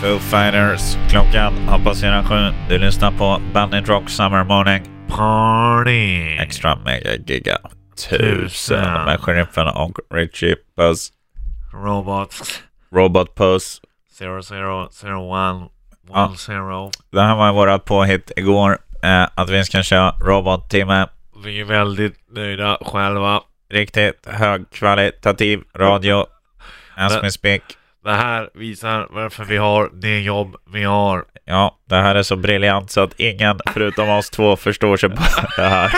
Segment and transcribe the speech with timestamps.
[0.00, 0.96] Foo Fighters.
[1.10, 2.52] Klockan har passerat sju.
[2.68, 4.82] Du lyssnar på Bandit Rock Summer Morning.
[5.08, 6.36] Party!
[6.38, 7.58] Extra mega giga
[8.10, 11.12] tusen med sheriffen och Richie Puss.
[11.72, 12.62] Robots
[12.94, 13.80] Robot Puss.
[14.20, 15.70] 0001
[16.10, 16.34] Ja.
[16.46, 16.90] 10.
[17.12, 18.78] Det här var våra påhitt igår.
[19.02, 21.06] Eh, att vi ska köra robottimme.
[21.44, 23.40] Vi är väldigt nöjda själva.
[23.70, 26.26] Riktigt högkvalitativ radio.
[26.96, 27.62] As we speak.
[28.08, 31.24] Det här visar varför vi har det jobb vi har.
[31.44, 35.22] Ja, det här är så briljant så att ingen förutom oss två förstår sig på
[35.56, 35.92] det här.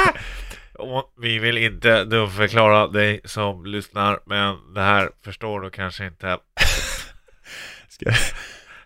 [0.75, 6.27] Och vi vill inte dumförklara dig som lyssnar, men det här förstår du kanske inte.
[7.88, 8.11] Ska,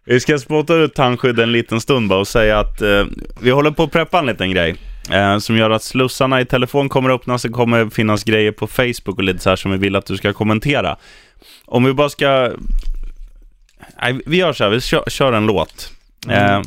[0.04, 3.04] vi ska spotta ut tandskydd en liten stund bara och säga att eh,
[3.40, 4.76] vi håller på att preppa en liten grej.
[5.10, 7.42] Eh, som gör att slussarna i telefon kommer att öppnas.
[7.42, 10.16] Det kommer finnas grejer på Facebook och lite så här som vi vill att du
[10.16, 10.96] ska kommentera.
[11.64, 12.52] Om vi bara ska...
[14.02, 15.92] Nej, vi gör så här, vi kör, kör en låt.
[16.28, 16.60] Eh,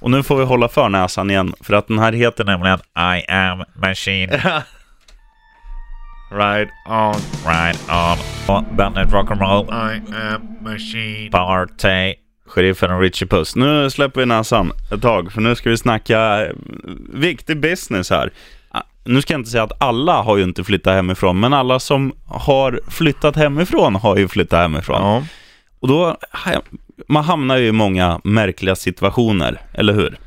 [0.00, 3.30] och nu får vi hålla för näsan igen, för att den här heter nämligen I
[3.30, 4.30] am machine
[6.30, 7.14] Right on,
[7.46, 8.18] right on.
[8.56, 11.30] Och Bandit Rock'n'Roll I am machine.
[11.30, 12.14] Party.
[12.46, 13.56] Sheriffen och Richie Puss.
[13.56, 16.52] Nu släpper vi näsan ett tag, för nu ska vi snacka eh,
[17.12, 18.30] viktig business här.
[18.70, 21.80] Ah, Nu ska jag inte säga att alla har ju inte flyttat hemifrån, men alla
[21.80, 25.02] som har flyttat hemifrån har ju flyttat hemifrån.
[25.02, 25.22] Ja.
[25.80, 26.16] Och då,
[27.08, 30.18] man hamnar ju i många märkliga situationer, eller hur?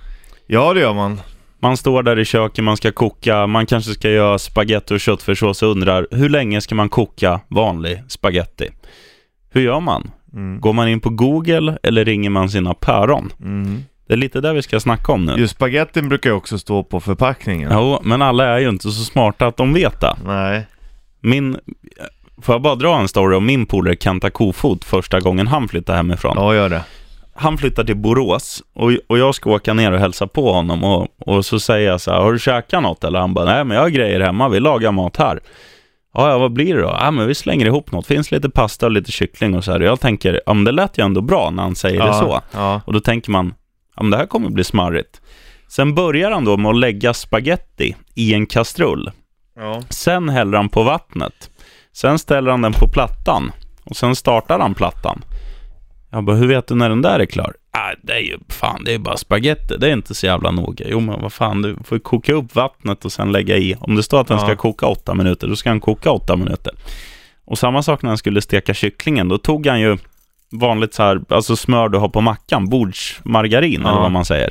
[0.47, 1.21] ja, det gör man.
[1.59, 5.63] Man står där i köket, man ska koka, man kanske ska göra spaghetti och köttfärssås
[5.63, 8.69] och undrar hur länge ska man koka vanlig spaghetti?
[9.49, 10.11] Hur gör man?
[10.33, 10.61] Mm.
[10.61, 13.33] Går man in på Google eller ringer man sina päron?
[13.39, 13.83] Mm.
[14.07, 15.35] Det är lite det vi ska snacka om nu.
[15.37, 17.69] Just spagettin brukar ju också stå på förpackningen.
[17.73, 20.15] Jo, men alla är ju inte så smarta att de vet det.
[20.25, 20.67] Nej.
[21.19, 21.57] Min...
[22.43, 25.97] Får jag bara dra en story om min polare Kenta Kofot första gången han flyttade
[25.97, 26.33] hemifrån?
[26.37, 26.83] Ja, gör det.
[27.33, 31.07] Han flyttar till Borås och, och jag ska åka ner och hälsa på honom och,
[31.19, 33.03] och så säger jag så här, har du käkat något?
[33.03, 35.39] Eller han bara, nej men jag har grejer hemma, vi lagar mat här.
[36.13, 36.97] Ja, ja, vad blir det då?
[36.99, 38.07] Ja, men vi slänger ihop något.
[38.07, 39.79] Finns lite pasta och lite kyckling och så här.
[39.79, 42.41] Jag tänker, ja men det lät ju ändå bra när han säger det så.
[42.51, 42.81] Ja.
[42.85, 43.53] Och då tänker man,
[43.95, 45.21] ja men det här kommer bli smarrigt.
[45.67, 49.11] Sen börjar han då med att lägga spaghetti i en kastrull.
[49.55, 49.81] ja.
[49.89, 51.49] Sen häller han på vattnet.
[51.93, 53.51] Sen ställer han den på plattan.
[53.83, 55.21] Och sen startar han plattan.
[56.11, 57.53] Jag bara, hur vet du när den där är klar?
[57.73, 59.75] Ah, det är ju fan, det är bara spaghetti.
[59.77, 60.85] Det är inte så jävla noga.
[60.89, 63.75] Jo, men vad fan, du får koka upp vattnet och sen lägga i.
[63.79, 64.43] Om det står att den Ja.
[64.45, 66.73] ska koka åtta minuter, då ska han koka åtta minuter.
[67.45, 69.27] Och samma sak när han skulle steka kycklingen.
[69.27, 69.97] Då tog han ju
[70.51, 73.99] vanligt så här, alltså smör du har på mackan, bordsmargarin eller Ja.
[74.01, 74.49] vad man säger.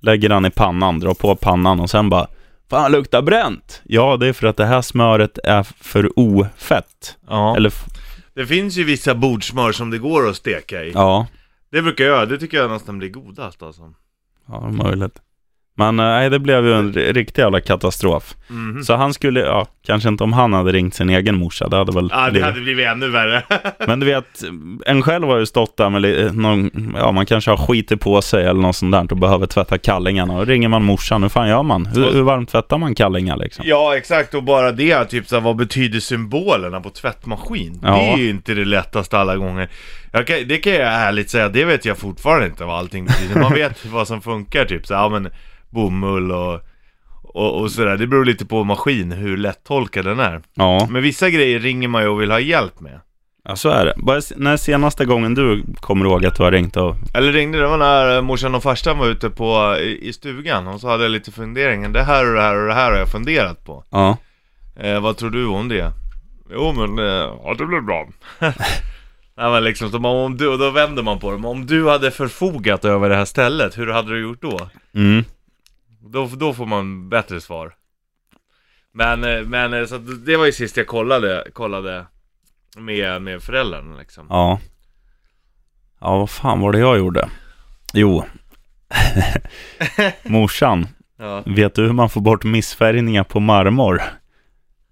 [0.00, 2.26] Lägger han i pannan, drar på pannan och sen bara
[2.70, 3.82] Fan, luktar bränt!
[3.84, 7.16] Ja, det är för att det här smöret är för ofett.
[7.28, 7.56] ja.
[7.56, 7.72] Eller,
[8.34, 10.90] Det finns ju vissa bordsmör som det går att steka i.
[10.94, 11.26] ja,
[11.70, 13.92] Det brukar jag det tycker jag nästan blir godast alltså.
[14.46, 15.18] ja, möjligt.
[15.78, 18.34] Men eh, nej, det blev ju en riktig jävla katastrof.
[18.48, 18.82] Mhm.
[18.84, 21.92] Så han skulle, ja, kanske inte om han hade ringt sin egen morsa, det hade
[21.92, 23.42] väl Ja, det blivit- hade blivit ännu värre.
[23.86, 24.24] Men du vet,
[24.86, 28.46] en själv har ju stått där med någon, ja man kanske har skitit på sig
[28.46, 30.34] eller något sånt där och behöver tvätta kallingarna.
[30.34, 31.86] Och ringer man morsan, hur fan gör man?
[31.86, 33.64] Hur, hur varmt tvättar man kallingar liksom?
[33.68, 34.34] ja, exakt.
[34.34, 37.80] Och bara det, typ så här, vad betyder symbolerna på tvättmaskin?
[37.82, 37.88] Ja.
[37.94, 39.68] Det är ju inte det lättaste alla gånger.
[40.22, 43.40] Kan, det kan jag ärligt säga, det vet jag fortfarande inte vad allting betyder.
[43.40, 45.30] Man vet vad som funkar, typ så ja men
[45.70, 46.60] bomull och,
[47.22, 47.96] och, och sådär.
[47.96, 50.40] Det beror lite på maskin, hur lättolkad den är.
[50.54, 53.00] Ja, Men vissa grejer ringer man ju och vill ha hjälp med.
[53.44, 53.94] ja så är det.
[53.96, 56.96] Bara, när senaste gången du kommer ihåg att du har ringt och...
[57.14, 60.68] Eller ringde, det var när eh, morsan och farsan var ute på, i, i stugan
[60.68, 61.88] och så hade jag lite funderingar.
[61.88, 63.84] Det här och det här och det här har jag funderat på.
[63.90, 64.16] Ja,
[64.80, 65.92] Eh, vad tror du om det?
[66.52, 67.04] Jo men, eh,
[67.44, 68.06] ja det blir bra.
[69.38, 71.36] Nej men liksom, så om du, och då vänder man på det.
[71.36, 74.70] Men om du hade förfogat över det här stället, hur hade du gjort då?
[74.94, 75.24] mm.
[76.00, 77.74] Då, då får man bättre svar.
[78.92, 82.06] Men, eh, men eh, så det var ju sist jag kollade, kollade
[82.76, 84.26] med, med föräldrarna liksom.
[84.30, 84.60] Ja.
[86.00, 87.28] Ja, vad fan var det jag gjorde?
[87.92, 88.24] Jo.
[90.22, 90.86] Morsan,
[91.18, 91.42] Ja.
[91.46, 94.02] vet du hur man får bort missfärgningar på marmor?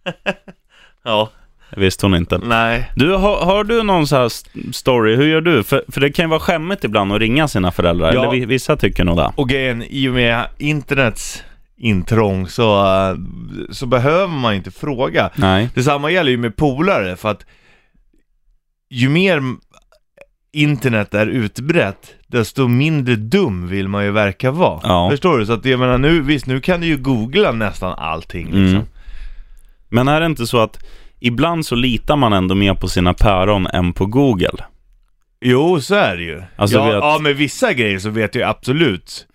[1.02, 1.30] Ja.
[1.76, 2.38] Visste hon inte.
[2.38, 2.90] Nej.
[2.96, 5.16] Du, har, har du någon så här st- story?
[5.16, 5.62] Hur gör du?
[5.62, 8.12] För, för det kan ju vara skämmigt ibland att ringa sina föräldrar.
[8.12, 8.20] Ja.
[8.20, 9.32] Eller vi- vissa tycker nog det.
[9.36, 11.42] Och grejen, i och med internets
[11.76, 12.86] intrång så,
[13.70, 15.30] så behöver man inte fråga.
[15.36, 15.68] Nej.
[15.74, 17.46] Detsamma gäller ju med polare för att
[18.90, 19.42] ju mer
[20.52, 24.80] internet är utbrett desto mindre dum vill man ju verka vara.
[24.82, 25.10] Ja.
[25.10, 25.46] Förstår du?
[25.46, 28.60] Så att jag menar nu, visst nu kan du ju googla nästan allting liksom.
[28.76, 28.86] Mm.
[29.88, 30.78] Men är det inte så att
[31.20, 34.64] ibland så litar man ändå mer på sina päron än på Google?
[35.40, 36.42] Jo, så är det ju.
[36.56, 39.26] Alltså, ja, vet- ja, med vissa grejer så vet jag absolut.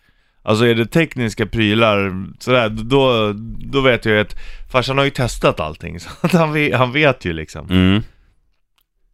[0.44, 3.33] Alltså är det tekniska prylar, sådär, då,
[3.72, 4.36] då vet jag ju att
[4.72, 6.00] farsan har ju testat allting.
[6.00, 7.69] Så att han, vet, han vet ju liksom.
[7.69, 8.01] Mm.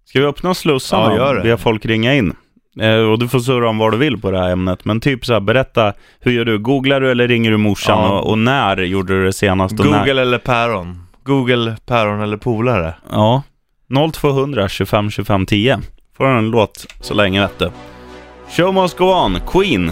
[0.05, 2.35] Ska vi öppna slussarna Ja, och be folk ringa in?
[2.79, 4.85] Eh, och du får surra om vad du vill på det här ämnet.
[4.85, 6.57] Men typ så här, berätta, hur gör du?
[6.59, 8.03] Googlar du eller ringer du morsan?
[8.03, 8.19] Ja.
[8.19, 9.79] Och, och när gjorde du det senast?
[9.79, 9.99] Och När?
[9.99, 11.06] Google eller päron?
[11.27, 12.93] Google, päron eller polare?
[13.11, 13.43] Ja.
[14.13, 15.79] 0200 25 25 10.
[16.17, 17.71] Får en låt så länge vet du.
[18.49, 19.91] Show must go on, Queen.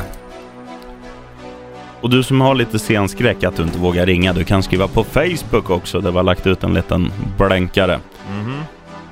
[2.01, 5.03] Och du som har lite scenskräck att du inte vågar ringa, du kan skriva på
[5.03, 7.99] Facebook också där vi har lagt ut en liten blänkare.
[8.29, 8.55] Mhm.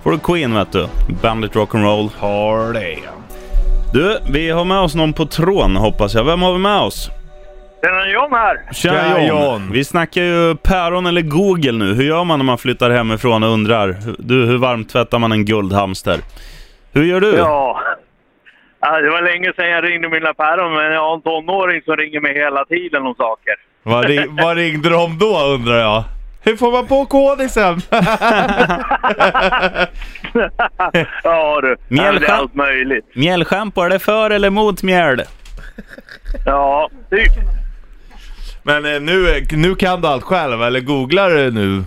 [0.04, 0.88] Får du Queen vet du.
[1.22, 2.10] Bandit Rock'n'Roll.
[2.20, 3.00] Har det.
[3.94, 6.24] Du, vi har med oss någon på tråden hoppas jag.
[6.24, 7.10] Vem har vi med oss?
[7.88, 8.74] Är John här.
[8.74, 9.42] Tjena Tjena, John.
[9.42, 9.72] John.
[9.72, 11.94] Vi snackar ju päron eller Google nu.
[11.94, 13.96] Hur gör man när man flyttar hemifrån och undrar?
[14.20, 16.20] Du, hur varmt tvättar man en guldhamster?
[16.94, 17.36] Hur gör du?
[17.36, 17.82] Ja.
[18.80, 19.02] ja.
[19.02, 22.20] Det var länge sedan jag ringde mina päron, men jag har en tonåring som ringer
[22.20, 23.56] mig hela tiden om saker.
[23.84, 26.04] Vad, ring, vad ringde de då undrar jag?
[26.44, 27.82] Hur får man på kodisen?
[31.24, 33.06] ja du, ja, det är allt möjligt.
[33.16, 35.24] Mjällschampo, är det för eller mot mjäll?
[36.46, 37.32] Ja, typ.
[38.64, 41.84] Men eh, nu, nu kan du allt själv, eller googlar du nu?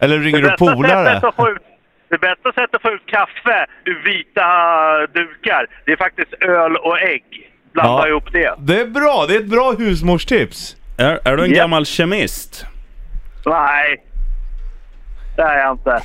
[0.00, 1.20] Eller ringer du polare?
[2.10, 4.42] Det bästa sättet att få ut kaffe ur vita
[5.06, 7.22] dukar, det är faktiskt öl och ägg.
[7.72, 8.08] Blanda Ja.
[8.08, 8.54] ihop det.
[8.58, 10.76] Det är bra, det är ett bra husmorstips.
[10.98, 11.56] Är, är du en Ja.
[11.56, 12.66] gammal kemist?
[13.46, 14.04] Nej,
[15.36, 16.00] det är jag inte.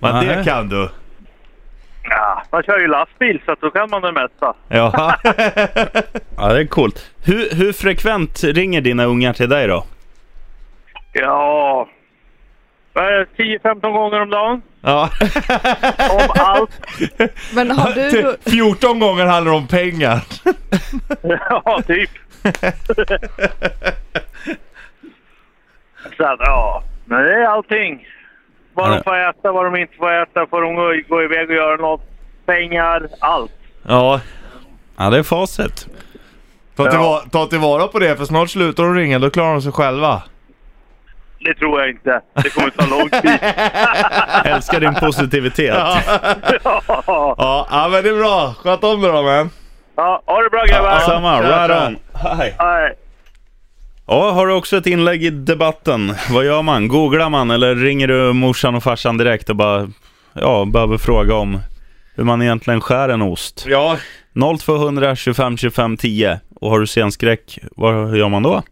[0.00, 0.26] Men Nej.
[0.36, 0.88] det kan du.
[2.10, 4.54] Ja, man kör ju lastbil så då kan man det mesta.
[4.68, 4.92] Ja.
[6.46, 7.10] Ja, det är coolt.
[7.24, 9.84] Hur, hur frekvent ringer dina ungar till dig då?
[11.12, 11.88] Ja,
[12.92, 14.62] vad är det, 10-15 gånger om dagen.
[14.80, 15.10] ja.
[16.10, 16.70] Om allt.
[17.54, 18.36] Men har du...
[18.50, 20.20] 14 gånger handlar det om pengar.
[21.50, 22.10] ja, typ.
[26.16, 26.82] så att, ja.
[27.04, 28.06] Men det är allting.
[28.74, 28.94] Vad Ja.
[28.96, 31.76] de får äta, vad de inte får äta, får de gå, gå iväg och göra
[31.76, 32.02] något.
[32.46, 33.52] Pengar, allt.
[33.88, 34.20] Ja.
[34.98, 35.88] Ja, det är facit.
[36.76, 37.22] Ta, till, Ja.
[37.32, 40.22] ta tillvara på det, för snart slutar de ringa, då klarar de sig själva.
[41.40, 42.20] Det tror jag inte.
[42.42, 43.38] Det kommer ta lång tid.
[44.54, 45.74] Älskar din positivitet.
[45.78, 45.98] ja.
[47.36, 48.54] Ja, ja men det är bra.
[48.58, 49.50] Sköt om dig då man.
[49.96, 50.98] ja, ha det bra grabbar.
[51.00, 51.96] Samma, tja, right on.
[52.38, 52.54] Hej.
[52.58, 52.94] Nej.
[54.06, 56.14] Ja, har du också ett inlägg i debatten?
[56.30, 56.88] Vad gör man?
[56.88, 59.88] Googlar man eller ringer du morsan och farsan direkt och bara
[60.32, 61.58] ja, behöver fråga om
[62.14, 63.64] hur man egentligen skär en ost?
[63.68, 63.96] Ja.
[64.60, 66.40] 0200 25 25 10.
[66.60, 68.62] Och har du scenskräck, vad gör man då?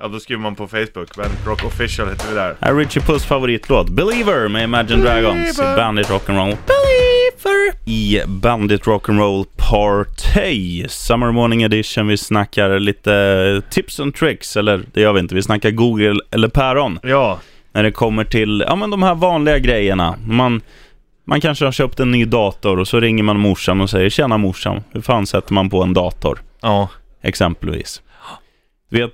[0.00, 1.16] Ja, då skriver man på Facebook.
[1.16, 2.56] Bandit Rock Official heter vi där.
[2.60, 5.56] Här är Richie Puss favoritlåt, Believer med Imagine Dragons.
[5.56, 5.76] Believer.
[5.76, 6.56] Bandit Rock'n'Roll.
[6.66, 7.72] Believer!
[7.86, 10.88] I Bandit Rock'n'Roll Party.
[10.88, 12.06] Summer Morning Edition.
[12.06, 15.34] Vi snackar lite tips and tricks, eller det gör vi inte.
[15.34, 16.98] Vi snackar Google eller päron.
[17.02, 17.38] Ja.
[17.72, 20.16] När det kommer till ja, men de här vanliga grejerna.
[20.26, 20.60] Man,
[21.24, 24.38] man kanske har köpt en ny dator och så ringer man morsan och säger Tjena
[24.38, 26.40] morsan, hur fan sätter man på en dator?
[26.60, 26.88] Ja.
[27.22, 28.02] Exempelvis.
[28.90, 29.12] Du vet,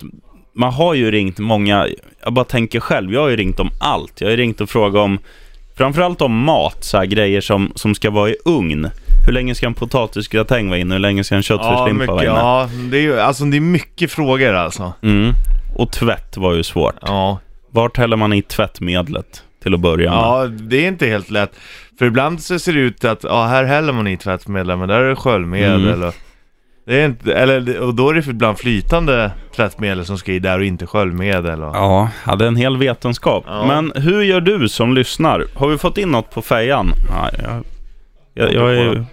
[0.55, 1.89] man har ju ringt många,
[2.25, 4.21] jag bara tänker själv, jag har ju ringt om allt.
[4.21, 5.19] Jag har ju ringt och frågat om,
[5.77, 8.91] framförallt om mat, så grejer som, som ska vara i ugn.
[9.27, 10.95] Hur länge ska en potatisgratäng vara inne?
[10.95, 12.35] Hur länge ska en Ja, köttfärslimpa mycket, vara inne?
[12.35, 14.93] ja, det är ju, alltså det är mycket frågor alltså.
[15.03, 15.33] Mm.
[15.77, 16.95] Och tvätt var ju svårt.
[17.01, 17.39] Ja.
[17.71, 20.19] Vart häller man i tvättmedlet till att börja med?
[20.19, 21.53] Ja, det är inte helt lätt.
[21.99, 25.01] För ibland så ser det ut att, ja här häller man i tvättmedel, men där
[25.01, 26.09] är det sköljmedel Mm.
[26.09, 26.15] och
[26.87, 30.59] det är inte, eller, och då är det ibland flytande tvättmedel som ska i där
[30.59, 31.77] och inte sköljmedel och...
[31.77, 33.45] Ja, det är en hel vetenskap.
[33.47, 33.67] Ja.
[33.67, 35.45] Men hur gör du som lyssnar?
[35.55, 36.93] Har vi fått in något på fejan?
[37.11, 37.65] Nej, jag,
[38.35, 39.07] jag, jag, är,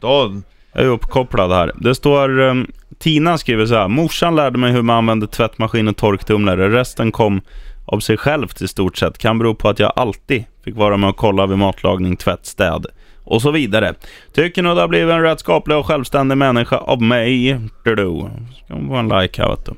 [0.00, 1.72] jag är uppkopplad här.
[1.76, 2.40] Det står...
[2.40, 3.88] Um, Tina skriver så här.
[3.88, 6.68] Morsan lärde mig hur man använder tvättmaskin och torktumlare.
[6.68, 7.40] Resten kom
[7.84, 9.18] av sig självt i stort sett.
[9.18, 12.86] Kan bero på att jag alltid fick vara med och kolla vid matlagning, tvätt, städ
[13.28, 13.94] och så vidare.
[14.32, 17.60] Tycker nog det har blivit en rätt skaplig och självständig människa av mig.
[17.84, 18.28] Du.
[18.64, 19.72] Ska man få en like här vet du.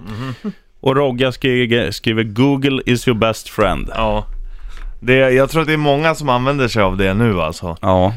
[0.81, 3.91] Och Rogga skriver, skriver Google is your best friend.
[3.95, 4.27] ja.
[5.03, 7.77] Det, jag tror att det är många som använder sig av det nu alltså.
[7.81, 8.15] Ja.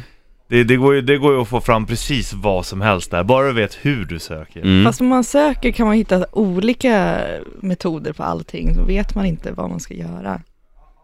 [0.50, 3.24] Det, det, går ju, det går ju att få fram precis vad som helst där,
[3.24, 4.62] bara du vet hur du söker.
[4.62, 4.86] Mm.
[4.86, 7.20] Fast om man söker kan man hitta olika
[7.60, 10.42] metoder på allting, så vet man inte vad man ska göra.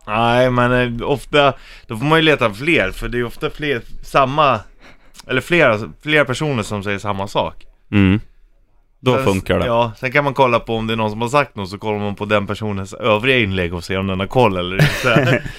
[0.10, 1.54] Nej, men eh, ofta,
[1.88, 4.60] då får man ju leta fler, för det är ofta fler, samma,
[5.28, 7.66] eller flera, flera personer som säger samma sak.
[7.92, 8.20] Mm.
[9.00, 9.66] Då Sen- funkar det.
[9.66, 11.78] Ja, sen kan man kolla på om det är någon som har sagt något, så
[11.78, 15.44] kollar man på den personens övriga inlägg och ser om den har koll eller inte.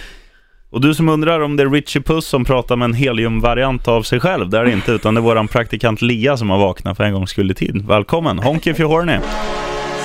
[0.70, 4.02] Och du som undrar om det är Richie Puss som pratar med en heliumvariant av
[4.02, 6.96] sig själv, det är det inte, utan det är våran praktikant Lia som har vaknat
[6.96, 7.86] för en gångs skull i tid.
[7.86, 8.38] Välkommen!
[8.38, 9.18] Honky horny!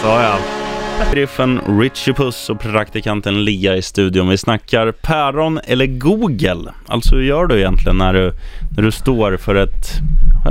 [0.01, 0.64] Sa jag.
[1.03, 4.29] Sheriffen Richie Puss och praktikanten Lia i studion.
[4.29, 6.71] Vi snackar päron eller Google.
[6.87, 8.33] Alltså hur gör du egentligen när du,
[8.75, 9.85] när du står för ett,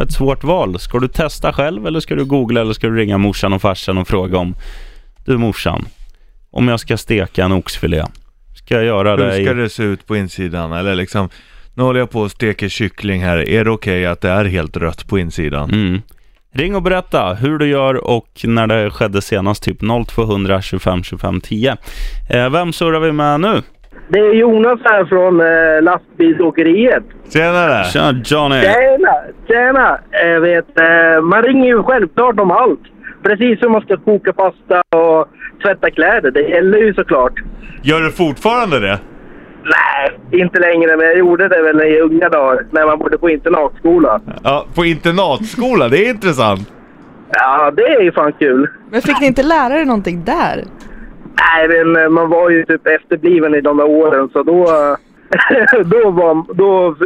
[0.03, 0.79] ett svårt val?
[0.79, 3.99] Ska du testa själv eller ska du googla eller ska du ringa morsan och farsan
[3.99, 4.55] och fråga om
[5.25, 5.85] Du morsan,
[6.51, 8.05] om jag ska steka en oxfilé,
[8.55, 9.45] ska jag göra det Hur i...
[9.45, 10.73] ska det se ut på insidan?
[10.73, 11.29] Eller liksom,
[11.75, 13.49] nu håller jag på och steker kyckling här.
[13.49, 15.71] Är det okej att det är helt rött på insidan?
[15.71, 16.03] Mm.
[16.57, 21.41] Ring och berätta hur du gör och när det skedde senast, typ 0200 25 25
[21.41, 21.77] 10.
[22.31, 23.63] Eh, vem surrar vi med nu?
[24.09, 27.03] Det är Jonas här från eh, lastbilsåkeriet.
[27.33, 27.85] Tjenare!
[27.85, 28.61] Tja Johnny!
[28.61, 29.15] Tjena!
[29.49, 29.99] Tjena!
[30.11, 32.81] Jag vet, eh, man ringer ju självklart om allt.
[33.23, 35.29] Precis som man ska koka pasta och
[35.63, 36.31] tvätta kläder.
[36.31, 37.33] Det gäller ju såklart.
[37.83, 38.99] Gör du fortfarande det?
[39.65, 40.97] Nej, inte längre.
[40.97, 42.67] Men jag gjorde det väl i unga dagar.
[42.71, 44.21] När man bodde på internatskola.
[44.43, 46.73] Ja, på internatskola, det är intressant.
[47.33, 48.69] Ja, det är ju fan kul.
[48.91, 50.65] Men fick ni inte lära er någonting där?
[51.41, 54.29] Nej, men eh, man var ju typ efterbliven i de där åren.
[54.33, 54.65] Så då,
[55.85, 56.97] då, var, då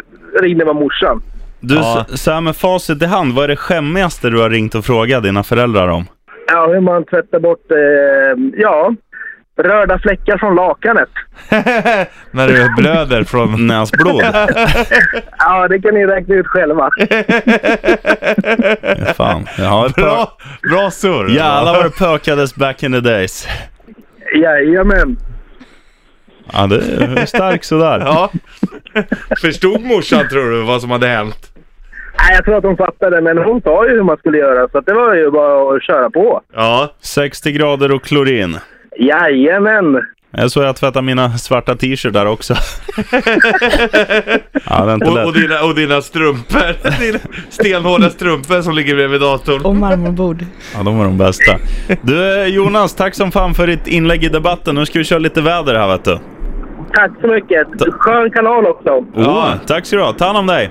[0.40, 1.22] ringde man morsan.
[1.60, 2.04] Du, Ja.
[2.08, 5.22] så här med facit i hand, vad är det skämmigaste du har ringt och frågat
[5.22, 6.04] dina föräldrar om?
[6.52, 8.94] Ja, hur man tvättar bort, eh, ja,
[9.58, 11.08] röda fläckar från lakanet.
[12.30, 13.66] När du blöder från...
[13.66, 14.22] Näsblod?
[15.38, 16.90] Ja, det kan ni räkna ut själva.
[19.16, 19.46] Fan.
[19.58, 19.88] Ja.
[19.96, 20.32] Bra,
[20.70, 21.28] bra surr!
[21.28, 23.48] Jävlar vad det pökades back in the days.
[24.34, 25.16] Jajamän.
[26.52, 26.76] Ja, det
[27.20, 28.00] är stark sådär.
[28.00, 28.30] Ja.
[29.40, 31.52] Förstod morsan tror du vad som hade hänt?
[32.18, 34.68] Nej, jag tror att hon fattade, men hon sa ju hur man skulle göra.
[34.68, 36.42] Så att det var ju bara att köra på.
[36.54, 36.94] Ja.
[37.00, 38.56] 60 grader och klorin.
[38.98, 40.02] Jajamän.
[40.30, 42.54] Jag såg jag tvätta mina svarta t-shirtar också.
[44.66, 46.98] ja, det är inte Och, och, dina, och dina strumpor.
[47.00, 49.64] Dina stenhårda strumpor som ligger bredvid datorn.
[49.64, 50.44] Och marmorbord.
[50.74, 51.56] Ja, de var de bästa.
[52.02, 54.74] Du Jonas, tack som fan för ditt inlägg i debatten.
[54.74, 56.18] Nu ska vi köra lite väder här vet du.
[56.94, 57.66] Tack så mycket.
[57.92, 59.04] Skön kanal också.
[59.14, 59.54] Ja.
[59.66, 60.12] tack så du ha.
[60.12, 60.70] Ta hand om dig.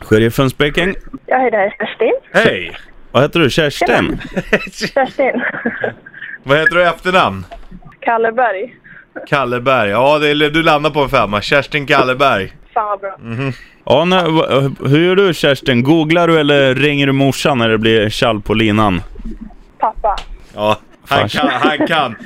[0.00, 0.94] Sheriffen speaking.
[1.26, 2.12] Jag heter Kerstin.
[2.32, 2.76] Hej!
[3.12, 3.50] Vad heter du?
[3.50, 4.20] Kerstin?
[4.72, 5.42] Kerstin.
[6.42, 7.44] Vad heter du i efternamn?
[8.00, 8.74] Kalleberg.
[9.28, 9.90] Kalleberg.
[9.90, 11.40] Ja, det är, du landar på en femma.
[11.40, 12.52] Kerstin Kalleberg.
[12.74, 13.16] Fan vad bra.
[13.84, 15.82] Ja, nej, va- hur gör du Kerstin?
[15.82, 19.02] Googlar du eller ringer du morsan när det blir tjall på linan?
[19.78, 20.16] Pappa.
[20.54, 20.76] Ja,
[21.08, 21.48] han Farsan.
[21.48, 21.60] kan.
[21.78, 22.16] Han kan.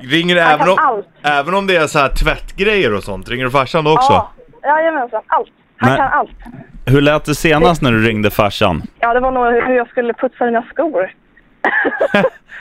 [0.00, 1.06] Ringer du Han även kan om, allt.
[1.22, 3.28] även om det är så här tvättgrejer och sånt?
[3.28, 4.12] Ringer du farsan då också?
[4.12, 4.32] Ja,
[4.80, 5.22] jajamensan.
[5.26, 5.48] Allt.
[5.76, 5.98] Han Nej.
[5.98, 6.30] kan allt.
[6.86, 8.82] Hur lät det senast när du ringde farsan?
[9.00, 11.10] Ja, det var nog hur jag skulle putsa mina skor.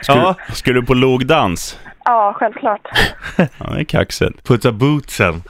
[0.08, 0.36] Ja.
[0.54, 1.80] Skulle du på logdans?
[2.06, 2.88] Ja, självklart.
[3.38, 4.48] Ja, det är kaxigt.
[4.48, 5.42] Putsa bootsen.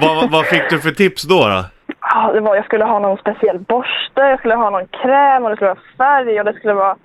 [0.00, 1.48] vad, vad- vad fick du för tips då?
[1.48, 1.64] då?
[2.00, 5.50] Ja, det var, jag skulle ha någon speciell borste, jag skulle ha någon kräm och
[5.50, 6.96] det skulle vara färg och det skulle vara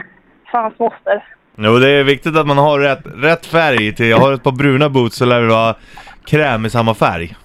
[0.52, 1.24] fans moster.
[1.56, 4.08] Jo, det är viktigt att man har rätt, rätt färg till.
[4.10, 5.76] Jag har ett par bruna boots så lär det vara
[6.26, 7.36] kräm i samma färg.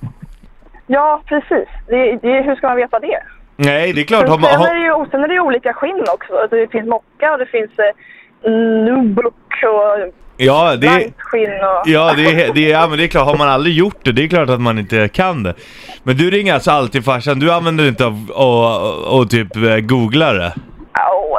[0.87, 1.69] Ja, precis.
[1.89, 3.23] Det, det, hur ska man veta det?
[3.57, 4.29] Nej, det är klart.
[4.29, 6.37] Har Sen, man, är har, det ju, och sen är det ju olika skinn också.
[6.37, 8.51] Alltså, Det finns mocka och det finns eh,
[8.85, 11.83] nubuck och ja, det är, och...
[11.89, 13.27] ja, det är, det är, ja, men det är klart.
[13.27, 15.55] Har man aldrig gjort det, det är klart att man inte kan det.
[16.03, 17.39] Men du ringer alltså alltid farsan.
[17.39, 20.53] Du använder inte av och, och, och typ eh, googlar det?
[20.99, 21.39] Åh,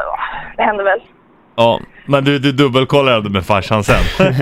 [0.58, 1.00] det händer väl.
[1.56, 4.04] Ja, men du, du dubbelkollar det med farsan sen?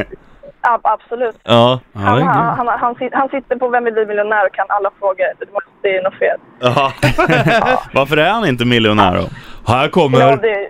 [0.63, 1.35] Ja, absolut.
[1.43, 1.79] ja.
[1.93, 4.89] Han, han, han, han, sit- han sitter på Vem vill bli miljonär och kan alla
[4.99, 5.25] frågor.
[5.39, 6.37] Det måste- Det är något fel.
[7.61, 7.83] ja.
[7.93, 9.27] Varför är han inte miljonär då?
[9.73, 10.69] Här Ja, kommer, det,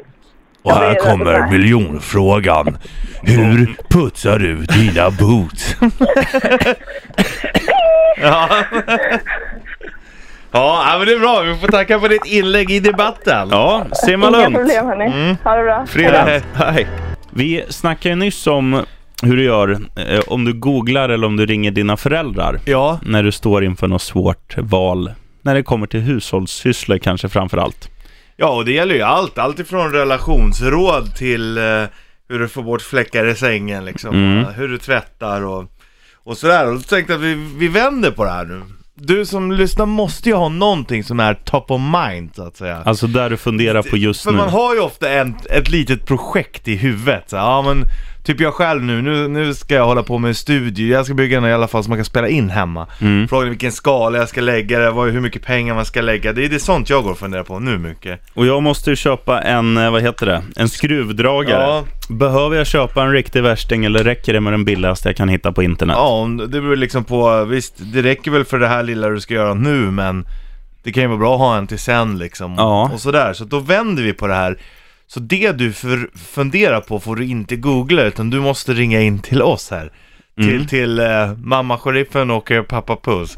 [0.64, 2.78] och det här är kommer miljonfrågan.
[3.22, 5.76] Hur putsar du dina boots?
[8.22, 8.48] ja.
[10.52, 11.42] Ja, men det är bra.
[11.42, 13.48] Vi får tacka för ditt inlägg i debatten.
[13.52, 14.56] Ja, simma inga lugnt.
[14.58, 15.38] problem hörni.
[15.44, 15.86] Ha det bra.
[15.86, 16.42] Fredag.
[16.56, 16.88] Hej.
[17.30, 18.86] Vi snackade ju nyss om
[19.22, 23.24] hur du gör eh, om du googlar eller om du ringer dina föräldrar Ja, när
[23.24, 25.12] du står inför något svårt val.
[25.42, 27.90] När det kommer till hushållssysslor kanske framför allt.
[28.38, 29.38] ja och det gäller ju allt.
[29.38, 31.64] Allt ifrån relationsråd till eh,
[32.30, 34.16] hur du får bort fläckar i sängen liksom.
[34.16, 34.46] Mm.
[34.54, 35.66] Hur du tvättar och,
[36.24, 36.68] och sådär.
[36.68, 38.62] Och då tänkte jag att vi, vi vänder på det här nu.
[38.96, 42.82] Du som lyssnar måste ju ha någonting som är top of mind så att säga.
[42.86, 44.38] Alltså där du funderar på just För nu.
[44.38, 47.24] man har ju ofta en, ett litet projekt i huvudet.
[47.30, 47.84] Så, ja, men
[48.24, 51.14] Typ jag själv nu, nu, nu ska jag hålla på med en studio, jag ska
[51.14, 52.88] bygga en i alla fall som man kan spela in hemma.
[53.02, 53.28] Mm.
[53.28, 56.34] Frågan är vilken skala jag ska lägga det, vad, hur mycket pengar man ska lägga.
[56.34, 58.22] Det är det är sånt jag går och funderar på nu mycket.
[58.34, 61.64] Och jag måste ju köpa en, eh, vad heter det, en skruvdragare.
[61.64, 61.84] Ja.
[62.10, 65.52] Behöver jag köpa en riktig värsting eller räcker det med den billigaste jag kan hitta
[65.52, 65.96] på internet?
[66.00, 69.34] Ja, det beror liksom på, visst det räcker väl för det här lilla du ska
[69.34, 70.26] göra nu men
[70.84, 72.56] det kan ju vara bra att ha en till sen liksom.
[72.58, 72.90] Ja.
[72.94, 74.58] Och sådär, så då vänder vi på det här.
[75.14, 79.20] Så det du för, funderar på får du inte googla utan du måste ringa in
[79.20, 79.92] till oss här.
[80.38, 83.38] Till, till eh, mamma sheriffen och eh, pappa Puss.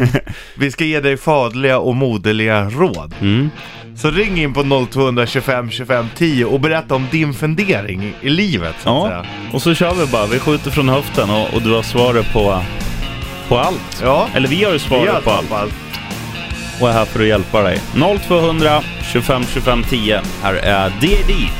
[0.58, 3.14] vi ska ge dig fadliga och moderliga råd.
[3.20, 3.50] Mm.
[3.96, 8.74] Så ring in på 0225 25 10 och berätta om din fundering i, livet.
[8.82, 9.26] Så Ja, säga.
[9.52, 10.26] och så kör vi bara.
[10.26, 12.62] Vi skjuter från höften och, och du har svaret på,
[13.48, 14.00] på allt.
[14.02, 14.28] Ja.
[14.34, 15.83] Eller vi har ju svaret på allt tappat
[16.80, 17.80] och är här för att hjälpa dig.
[18.28, 20.22] 0200 25 25 10.
[20.42, 21.50] Här är DAD.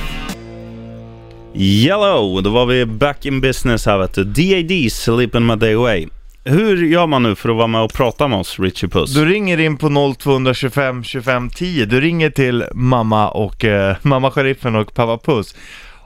[1.54, 4.24] Yellow, då var vi back in business här vet du.
[4.24, 6.08] DAD, Sleeping My Day Away.
[6.44, 9.14] Hur gör man nu för att vara med och prata med oss, Richie Puss?
[9.14, 11.86] Du ringer in på 0225 25 10.
[11.86, 15.54] Du ringer till mamma och eh, mamma sheriffen och pappa Puss.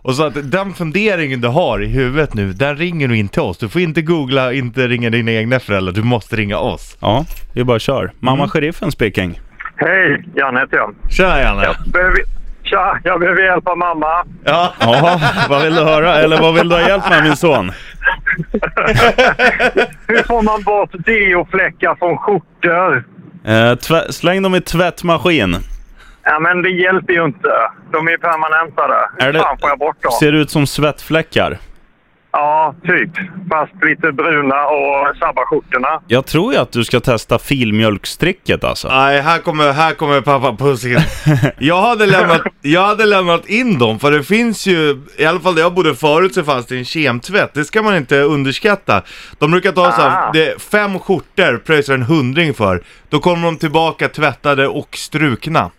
[0.02, 3.42] Och så att den funderingen du har i huvudet nu, den ringer du in till
[3.42, 3.58] oss.
[3.58, 5.92] Du får inte googla, inte ringa dina egna föräldrar.
[5.92, 6.96] Du måste ringa oss.
[7.00, 7.24] Ja,
[7.54, 8.12] vi bara kör.
[8.20, 8.48] Mamma Mm.
[8.50, 9.40] sheriffen speaking.
[9.76, 10.94] Hej, Janne heter jag.
[11.10, 11.62] Tjena Janne!
[11.64, 12.18] Jag behöver,
[12.64, 14.24] tja, jag behöver hjälp av mamma.
[14.44, 14.72] Ja.
[14.80, 16.14] Ja, vad vill du höra?
[16.14, 17.72] Eller vad vill du ha hjälp med min son?
[20.06, 23.04] Hur får man bort deofläckar från skjortor?
[23.44, 23.76] Eh,
[24.10, 25.56] släng dem i tvättmaskin.
[26.30, 27.48] Ja, men det hjälper ju inte.
[27.92, 28.94] De är ju permanentade.
[29.18, 30.12] Är det- fan får jag bort dem?
[30.12, 31.58] Ser ut som svettfläckar.
[32.32, 33.10] Ja, typ.
[33.50, 36.00] Fast lite bruna och sabbar skjortorna.
[36.06, 38.88] Jag tror ju att du ska testa filmjölkstricket alltså.
[38.88, 40.98] Nej, här kommer, här kommer pappa Puss in.
[41.58, 45.54] Jag hade, lämnat, jag hade lämnat in dem, för det finns ju, i alla fall
[45.54, 47.54] där jag bodde förut så fanns det en kemtvätt.
[47.54, 49.02] Det ska man inte underskatta.
[49.38, 50.30] De brukar ta så här, Ah.
[50.32, 52.82] det är fem skjortor pröjsar en hundring för.
[53.08, 55.70] Då kommer de tillbaka tvättade och strukna.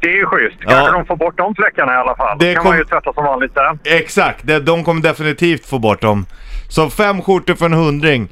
[0.00, 0.56] Det är ju schysst.
[0.60, 0.68] Ja.
[0.70, 2.38] Kanske de får bort de fläckarna i alla fall.
[2.38, 3.78] Det kan kom- man ju tvätta som vanligt där.
[3.84, 6.26] Exakt, det, de kommer definitivt få bort dem.
[6.68, 8.28] Så fem skjortor för en hundring.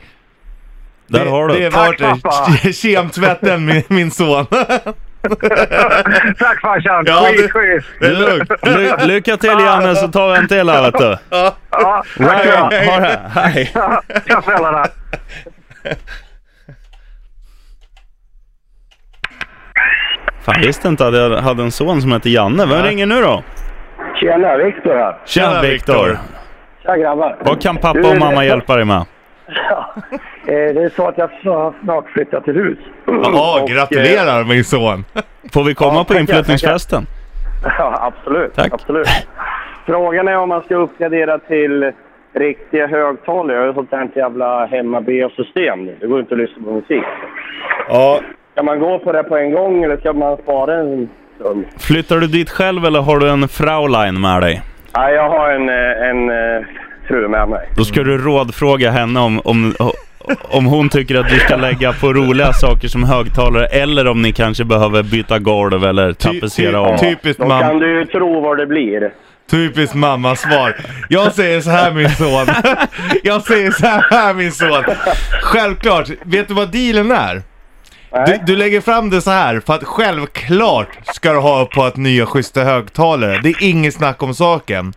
[1.09, 1.55] Där det, har du.
[1.55, 1.99] Det är Tack,
[2.63, 2.73] det.
[2.73, 4.47] Kemtvätten min, min son.
[6.39, 7.05] Tack farsan!
[7.07, 7.89] Ja, det- Skitschysst!
[8.63, 11.19] Ly- lycka till Janne så tar vi en till här vet du.
[11.31, 12.69] Ja, tack Right on.
[12.71, 13.21] det.
[13.35, 13.71] Hej.
[13.75, 14.03] ha.
[14.29, 14.47] Tack
[20.47, 22.67] Fan, jag visste inte att jag hade en son som heter Janne.
[22.67, 23.43] Vem ringer nu då?
[24.21, 25.17] Tjena, Viktor här.
[25.25, 26.19] Tjena Tjena, Viktor.
[26.83, 27.37] Tja grabbar.
[27.41, 29.05] Vad kan pappa Du, och mamma hjälpa dig med?
[29.71, 29.95] Ja,
[30.47, 32.79] eh, det är så att jag har snart flyttat till hus.
[33.07, 35.05] Ja, Och, gratulerar min son.
[35.53, 37.07] Får vi komma Ja, på inflyttningsfesten?
[37.65, 38.55] eh, Ja, absolut.
[38.55, 38.73] Tack.
[38.73, 39.09] absolut.
[39.87, 41.93] Frågan är om man ska uppgradera till
[42.35, 43.57] riktiga högtalare.
[43.57, 45.97] Jag har ju sånt här jävla hemma-B-system nu.
[46.01, 47.05] Det går inte att lyssna på musik.
[47.89, 48.21] Ja,
[48.57, 51.09] Ska man gå på det på en gång eller ska man spara en
[51.41, 51.65] stund?
[51.79, 54.63] Flyttar du dit själv eller har du en Fraulein med dig?
[54.93, 56.67] Ja, jag har en, eh, en eh,
[57.09, 57.69] fru med mig.
[57.77, 59.75] Då ska du rådfråga henne om, om,
[60.51, 64.33] om hon tycker att du ska lägga på roliga saker som högtalare eller om ni
[64.33, 66.99] kanske behöver byta golv eller tapetsera om.
[66.99, 69.11] Typiskt, Då kan du ju tro vad det blir.
[69.51, 70.77] typiskt mammasvar.
[71.09, 72.47] Jag säger så här min son.
[73.23, 74.85] Jag säger så här min son.
[75.43, 77.43] Självklart, vet du vad dealen är?
[78.25, 81.97] Du, du lägger fram det så här för att självklart ska du ha på ett
[81.97, 83.41] nya schyssta högtalare.
[83.43, 84.95] Det är inget snack om saken.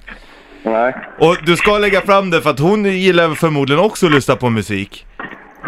[0.63, 0.95] Nej.
[1.19, 4.49] Och du ska lägga fram det för att hon gillar förmodligen också att lyssna på
[4.49, 5.05] musik.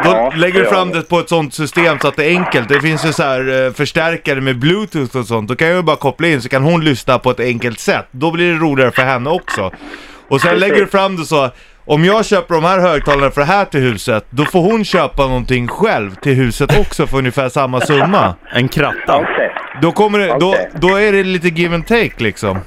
[0.04, 2.70] Då Ja, lägger du fram det på ett sånt system så att det är enkelt.
[2.70, 5.50] Det finns ju så här eh, förstärkare med bluetooth och sånt.
[5.50, 8.06] Då kan jag ju bara koppla in så kan hon lyssna på ett enkelt sätt.
[8.12, 9.72] Då blir det roligare för henne också.
[10.28, 11.50] Och sen lägger du fram det så.
[11.86, 15.28] Om jag köper de här högtalarna för det här till huset, då får hon köpa
[15.28, 18.36] någonting själv till huset också för ungefär samma summa.
[18.54, 19.18] En kratta.
[19.18, 19.52] Okej.
[19.82, 20.70] Då kommer det, då, Okej.
[20.74, 22.60] då är det lite give and take liksom.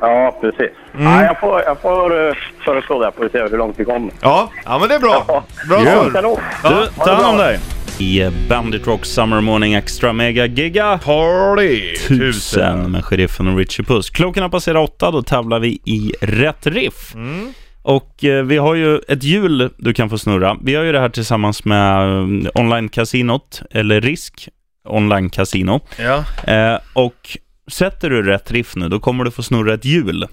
[0.00, 0.70] Ja, precis.
[0.98, 3.12] Ja, jag får, jag får uh, föreslå det.
[3.16, 4.12] Får vi se hur långt vi kommer.
[4.20, 5.24] Ja, ja men det är bra.
[5.28, 5.44] Ja.
[5.68, 6.10] Bra Ja, surr.
[6.12, 6.38] kanon.
[6.62, 7.58] Du, ta hand om dig.
[7.98, 14.10] I Bandit Rock Summer Morning Extra Mega Giga Party tusen med sheriffen och Richie Puss.
[14.10, 17.14] Klockan har passerat åtta, då tävlar vi i rätt riff.
[17.14, 17.52] Mm.
[17.88, 20.56] Och eh, vi har ju ett hjul du kan få snurra.
[20.62, 24.48] Vi har ju det här tillsammans med eh, online-casinot, eller Risk
[24.88, 25.80] online-casino.
[25.98, 26.24] Ja.
[26.52, 27.38] Eh, och
[27.70, 30.26] sätter du rätt riff nu, då kommer du få snurra ett hjul.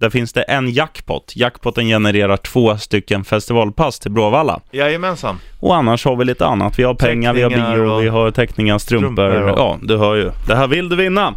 [0.00, 1.32] Där finns det en jackpot.
[1.36, 4.60] Jackpoten genererar två stycken festivalpass till Bråvalla.
[4.72, 5.38] Jajamensan.
[5.60, 6.78] Och annars har vi lite annat.
[6.78, 9.30] Vi har pengar, vi har Teckningar bio, och- vi har teckningar, strumpor.
[9.30, 10.30] Strumpor och- Ja, du hör ju.
[10.46, 11.34] Det här vill du vinna.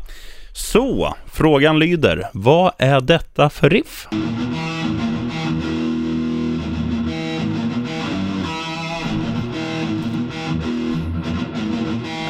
[0.53, 4.07] Så, frågan lyder, vad är detta för riff?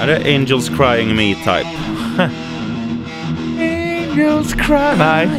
[0.02, 1.68] Är det Angels Crying Me Type?
[3.60, 4.98] Angels cry.
[4.98, 5.30] Nej.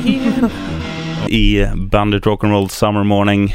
[1.28, 3.54] I Bandit Rock'n'Roll Summer Morning.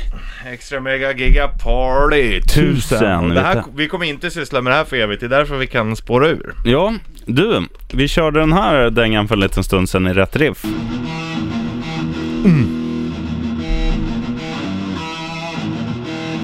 [0.53, 4.97] Extra mega giga party Tusen, det här, vi kommer inte syssla med det här för
[4.97, 5.19] evigt.
[5.19, 6.53] Det är därför vi kan spåra ur.
[6.65, 6.93] Ja,
[7.25, 7.67] du.
[7.93, 10.65] Vi körde den här dängan för en liten stund sedan i rätt riff.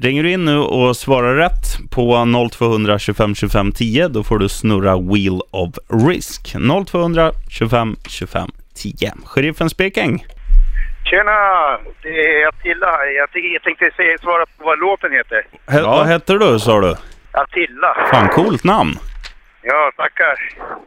[0.04, 4.50] Ringer du in nu och svarar rätt på 0200 25 25 10 då får du
[4.50, 5.70] snurra Wheel of
[6.08, 6.56] Risk.
[6.92, 9.13] 0200 25 25 10.
[9.26, 10.26] Sheriffen speaking.
[11.06, 11.32] Tjena!
[12.04, 12.10] Det
[12.42, 13.18] är Attila här.
[13.18, 15.46] Jag, tänkte säga, svara på vad låten heter.
[15.68, 16.96] He- Vad heter du sa du?
[17.32, 17.96] Attila.
[18.12, 18.98] Fan, coolt namn.
[19.63, 20.36] Ja, tackar.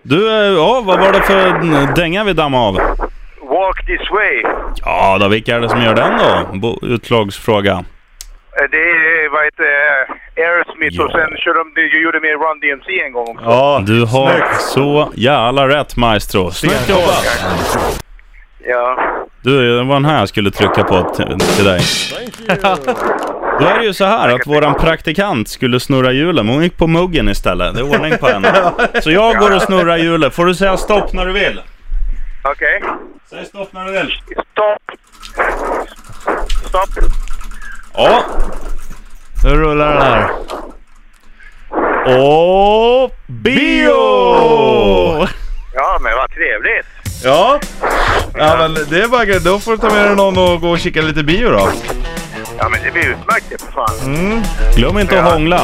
[0.02, 2.74] Du, eh, ja, vad var det för dänga vi dammade av?
[3.50, 4.42] Walk this way.
[4.84, 6.58] Ja, då vilka är det som gör den då?
[6.58, 7.84] Bo- utslagsfråga.
[8.58, 12.60] Eh, Det är, vad heter det, Aerosmith och sen kör de, de gjorde med Run
[12.60, 13.44] DMC en gång också.
[13.44, 14.60] Ja, Du har snyggt.
[14.60, 16.50] så jävla rätt maestro.
[16.50, 17.24] Snyggt jobbat!
[18.68, 18.98] Ja.
[19.42, 21.24] Du, det var den här jag skulle trycka på t-
[21.56, 21.80] till dig.
[23.60, 26.76] Då är det ju så här att våran praktikant skulle snurra hjulen, men hon gick
[26.78, 27.74] på muggen istället.
[27.74, 28.72] Det är ordning på henne.
[29.02, 30.34] Så jag går och snurrar hjulet.
[30.34, 31.60] Får du säga stopp när du vill?
[32.44, 32.82] Okej.
[33.30, 34.12] Säg stopp när du vill.
[34.52, 34.82] Stopp.
[36.68, 36.88] Stopp.
[37.96, 38.24] Ja,
[39.44, 40.30] Nu rullar den här.
[42.18, 43.92] Och bio!
[45.74, 46.86] Ja, men vad trevligt.
[47.24, 47.60] Ja.
[48.34, 49.38] Ja men det är bara.
[49.38, 51.68] Då får du ta med dig någon och gå och kika lite bio då.
[52.58, 54.14] Ja, men det blir utmärkt det för fan.
[54.14, 54.40] Mm.
[54.76, 55.60] glöm inte att hångla.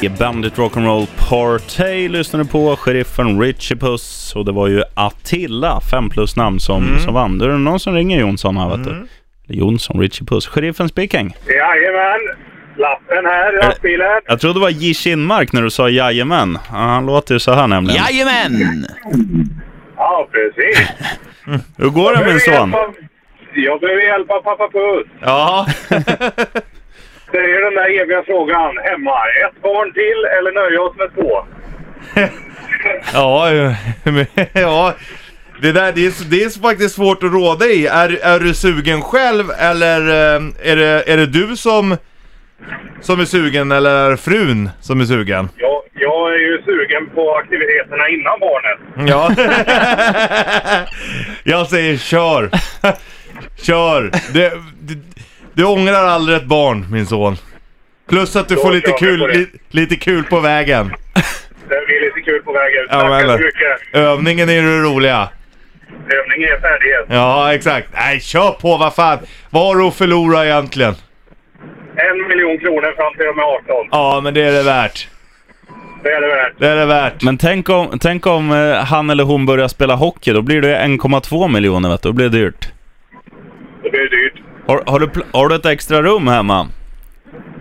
[0.00, 6.10] I Bandit Rock'n'Roll Party lyssnade på sheriffen Richie Puss och det var ju Attila, fem
[6.10, 7.38] plus namn, som, som vann.
[7.38, 8.90] Det är någon som ringer Jonsson här vet du.
[8.90, 9.06] Eller
[9.50, 10.46] Jonsson, Richie Puss.
[10.46, 11.34] Sheriffen speaking.
[11.46, 12.20] Jajamän.
[12.76, 14.20] Lappen här lastbilen.
[14.26, 14.94] Jag trodde det var J.
[14.94, 16.58] Kinmark när du sa jajamän.
[16.68, 18.02] Ja, han låter ju så här nämligen.
[18.04, 18.86] Jajamän!
[19.96, 20.88] Ja, precis.
[21.78, 22.74] Hur går det min son?
[23.54, 25.06] Jag behöver hjälp av pappa Puss.
[25.20, 25.66] Ja.
[27.32, 29.16] Det är den där eviga frågan hemma.
[29.46, 31.44] Ett barn till eller nöja oss med två?
[33.12, 33.52] Ja,
[34.52, 34.94] ja.
[35.62, 37.86] Det där det är, det är faktiskt svårt att råda i.
[37.86, 41.96] Är, är du sugen själv eller eh, är det, är det du som,
[43.00, 45.48] som är sugen eller är det frun som är sugen?
[45.56, 48.78] Jag, jag är ju sugen på aktiviteterna innan barnet.
[49.10, 49.30] Ja.
[51.42, 52.50] Jag säger kör.
[53.62, 54.10] Kör.
[54.32, 54.98] Det, det,
[55.52, 57.36] du ångrar aldrig ett barn, min son.
[58.08, 60.92] Plus att du Då får lite kul, li, lite kul på vägen.
[61.68, 62.86] Det blir lite kul på vägen.
[62.90, 63.94] Ja, men- så mycket.
[63.94, 65.28] Övningen är det roliga.
[66.18, 67.06] Övning är färdighet.
[67.08, 67.88] Ja, exakt.
[67.94, 69.18] Nej, kör på, vad fan.
[69.50, 70.94] Vad har du att förlora egentligen?
[71.96, 73.88] En miljon kronor fram till de är 18.
[73.90, 75.08] Ja, men det är det värt.
[76.02, 76.52] Det är det värt.
[76.58, 77.22] Det är det värt.
[77.22, 80.78] Men tänk om, tänk om eh, han eller hon börjar spela hockey, då blir det
[80.78, 82.08] 1,2 miljoner vet du.
[82.08, 82.68] Då blir det dyrt.
[83.82, 84.34] Det blir dyrt.
[84.66, 86.68] Har, har, du, pl- har du ett extra rum hemma?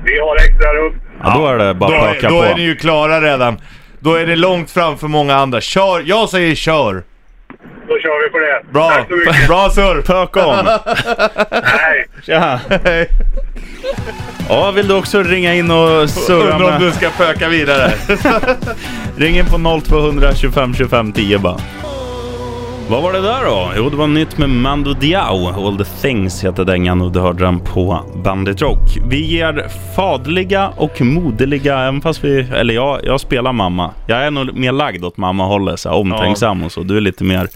[0.05, 1.01] Vi har extra rum.
[1.23, 2.43] Ja, då är det bara Då, att är, pöka då på.
[2.47, 3.57] är ni ju klara redan.
[3.99, 5.61] Då är det långt framför många andra.
[5.61, 6.03] Kör!
[6.05, 7.03] Jag säger kör!
[7.89, 8.73] Då kör vi på det.
[8.73, 8.89] Bra!
[8.89, 9.47] Tack så mycket.
[9.47, 10.01] Bra surr!
[10.01, 10.79] Pök om!
[11.51, 12.07] Nej.
[12.25, 12.59] Tja!
[14.49, 16.81] Ja, vill du också ringa in och surra Undrar om med...
[16.81, 17.91] du ska pöka vidare.
[19.17, 21.57] Ring in på 0200 25 25 10 bara.
[22.89, 23.71] Vad var det där då?
[23.77, 25.67] Jo, det var nytt med Mando Diao.
[25.67, 28.97] All the things heter dängan och du hörde den på Bandit Rock.
[29.09, 32.39] Vi ger fadliga och moderliga, även fast vi...
[32.39, 33.91] Eller jag, jag spelar mamma.
[34.07, 36.83] Jag är nog mer lagd åt mamma-hållet, så här, omtänksam och så.
[36.83, 37.47] Du är lite mer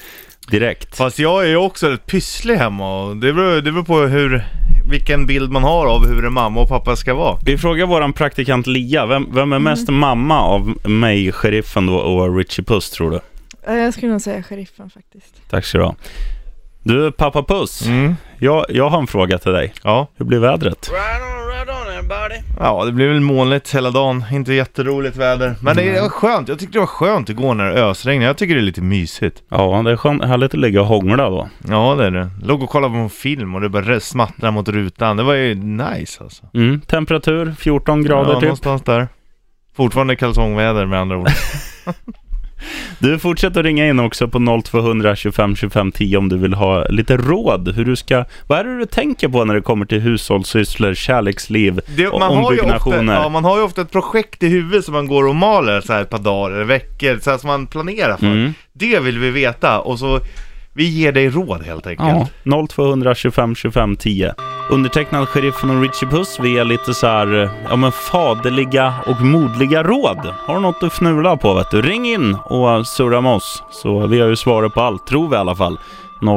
[0.47, 0.95] direkt.
[0.97, 4.43] Fast jag är ju också rätt pysslig hemma och det beror, det beror på hur,
[4.89, 7.37] vilken bild man har av hur en mamma och pappa ska vara.
[7.45, 9.05] Vi frågar våran praktikant Lia.
[9.05, 13.19] Vem, vem är mest mamma av mig, sheriffen då, och Richie Puss tror du?
[13.67, 15.49] Eh, Jag skulle nog säga sheriffen faktiskt.
[15.49, 15.95] Tack så du ha.
[16.83, 17.85] Du, pappa Puss.
[17.87, 18.15] Mm.
[18.43, 19.73] Jag, jag har en fråga till dig.
[19.83, 20.07] Ja.
[20.15, 20.91] Hur blir vädret?
[22.59, 24.23] Ja, det blir väl molnigt hela dagen.
[24.31, 25.55] Inte jätteroligt väder.
[25.61, 26.47] Men det är skönt.
[26.47, 28.25] Jag tyckte det var skönt igår när det ösregnade.
[28.25, 29.43] Jag tycker det är lite mysigt.
[29.49, 31.49] Ja, det är skönt, härligt att ligga och hångla då.
[31.67, 32.29] Ja, det är det.
[32.43, 35.17] Låg och kollade på en film och det bara smattrade mot rutan.
[35.17, 36.43] Det var ju nice alltså.
[36.53, 38.43] Mm, temperatur 14 grader ja, typ.
[38.43, 39.07] någonstans där.
[39.75, 41.29] Fortfarande kalsongväder med andra ord.
[42.99, 46.85] Du fortsätter att ringa in också på 0200 25 25 10 om du vill ha
[46.85, 47.75] lite råd.
[47.75, 48.25] Hur du ska...
[48.47, 52.29] Vad är det du tänker på när det kommer till hushållssysslor, kärleksliv Det, och man,
[52.29, 53.13] har ju ofta, ombyggnationer?
[53.13, 55.93] ja, man har ju ofta ett projekt i huvudet som man går och maler så
[55.93, 58.25] här ett par dagar eller veckor, så här som man planerar för.
[58.25, 58.53] Mm.
[58.73, 60.19] Det vill vi veta och så,
[60.73, 62.31] vi ger dig råd helt enkelt.
[62.43, 64.33] Ja, 0200 25 25 10.
[64.69, 66.39] Undertecknad sheriffen och Richie Puss.
[66.39, 70.33] Vi är lite så här, eh, ja men faderliga och modliga råd.
[70.45, 71.81] Har du något att fnula på vet du?
[71.81, 73.63] Ring in och surra med oss.
[73.71, 75.77] Så vi har ju svaret på allt, tror vi i alla fall.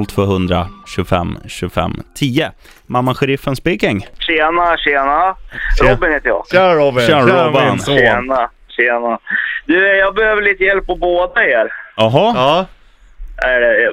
[0.08, 2.50] 0200 25 25 10.
[2.86, 4.06] Mamma sheriffen speaking.
[4.18, 5.34] Tjena, tjena.
[5.82, 6.44] Robin heter jag.
[6.50, 7.06] Tja Robin!
[7.06, 7.62] Tja, Robin.
[7.68, 7.96] min son.
[7.98, 9.18] Tjena, tjena.
[9.66, 11.68] Du, jag behöver lite hjälp på båda er.
[11.96, 12.66] Jaha, Ja,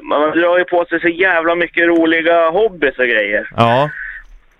[0.03, 3.49] Man drar ju på sig så jävla mycket roliga hobbys och grejer.
[3.57, 3.89] ja.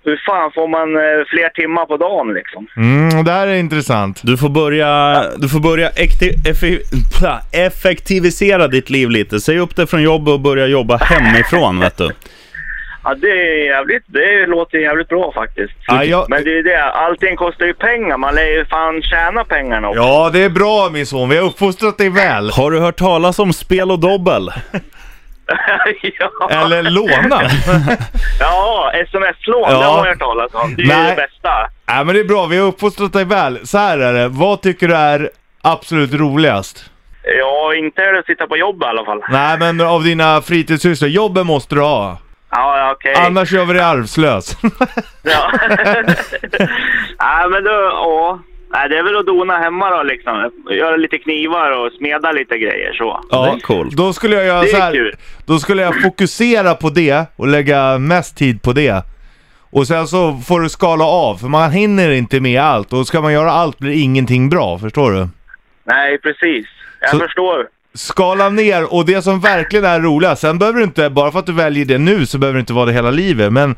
[0.05, 2.67] Hur fan får man eh, fler timmar på dagen liksom?
[2.77, 4.19] Mm, det här är intressant.
[4.23, 9.39] du får börja, du får börja effe- effektivisera ditt liv lite.
[9.39, 12.09] Säg upp dig från jobbet och börja jobba hemifrån vet du.
[13.05, 15.73] Ja, det är jävligt, det låter jävligt bra faktiskt.
[15.87, 18.17] Ja, jag- Men det är det, allting kostar ju pengar.
[18.17, 20.01] Man lär ju fan tjäna pengarna också.
[20.01, 21.29] Ja, det är bra min son.
[21.29, 22.49] Vi har uppfostrat dig väl.
[22.49, 24.49] Har du hört talas om spel och dobbel?
[26.19, 26.49] ja.
[26.49, 27.41] Eller låna.
[28.39, 29.79] ja, sms-lån, Ja.
[29.79, 30.75] det har jag hört talas om.
[30.75, 31.09] Det är Nej.
[31.09, 31.49] det bästa.
[31.87, 33.67] Nej men det är bra, vi har uppfostrat dig väl.
[33.67, 35.29] Så här är det, vad tycker du är
[35.61, 36.85] absolut roligast?
[37.39, 39.21] Ja, inte är det att sitta på jobb i alla fall.
[39.29, 42.17] Nej men av dina fritidssysslor, jobben måste du ha.
[42.49, 43.13] Ja, okej.
[43.17, 44.57] Annars gör vi dig arvslös.
[45.23, 45.51] Ja.
[47.19, 48.39] Nej, men då, ja.
[48.73, 50.51] Nej, det är väl att dona hemma då liksom.
[50.71, 53.19] Göra lite knivar och smeda lite grejer så.
[53.31, 53.95] Det är coolt.
[53.95, 54.91] Då skulle jag göra Det är så här.
[54.91, 55.15] kul.
[55.45, 59.03] Då skulle jag fokusera på det och lägga mest tid på det.
[59.71, 62.93] Och sen så får du skala av, för man hinner inte med allt.
[62.93, 65.27] Och ska man göra allt blir ingenting bra, förstår du?
[65.83, 66.65] Nej, precis.
[67.01, 67.67] Jag Så- förstår.
[67.93, 71.45] skala ner och det som verkligen är roligt, sen behöver du inte, bara för att
[71.45, 73.75] du väljer det nu så behöver det inte vara det hela livet, men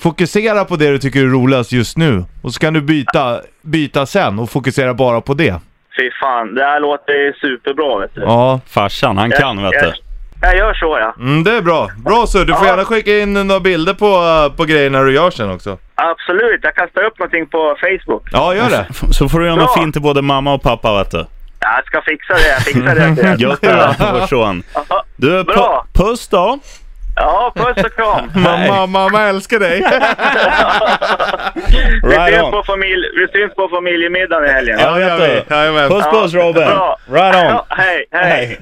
[0.00, 2.24] fokusera på det du tycker är roligast just nu.
[2.42, 5.54] Och så kan du byta, byta sen och fokusera bara på det.
[5.96, 8.20] Fy fan, det här låter superbra vet du.
[8.20, 9.78] Ja, Farsan, han kan vet du.
[9.78, 9.94] jag,
[10.42, 11.14] jag gör så ja.
[11.18, 11.88] mm, det är bra.
[12.04, 12.70] Bra så, du får Ja.
[12.70, 15.78] gärna skicka in några bilder på, på grejerna du gör sen också.
[15.94, 18.28] Absolut, jag kastar upp någonting på Facebook.
[18.32, 18.86] Ja, gör det.
[19.14, 19.82] Så får du göra något Bra.
[19.82, 21.26] fint till både mamma och pappa vet du.
[21.60, 23.16] Jag ska fixa det, jag fixar det.
[23.16, 23.36] till er.
[23.48, 24.62] Gött det vår son.
[25.16, 25.86] Du, Bra.
[25.94, 26.58] pu- puss då.
[27.20, 28.30] Ja, puss och kram.
[28.44, 29.80] Mamma, mamma älskar dig.
[32.02, 32.50] Vi Right syns on.
[32.50, 34.78] på, familj, vi syns på familjemiddagen i helgen.
[34.80, 35.54] Ja, gör vet vi.
[35.54, 35.88] Jajamän.
[35.90, 36.54] Puss puss Robin.
[36.54, 36.96] Bra.
[37.10, 37.42] Right on.
[37.44, 38.60] Ja, hej, hej.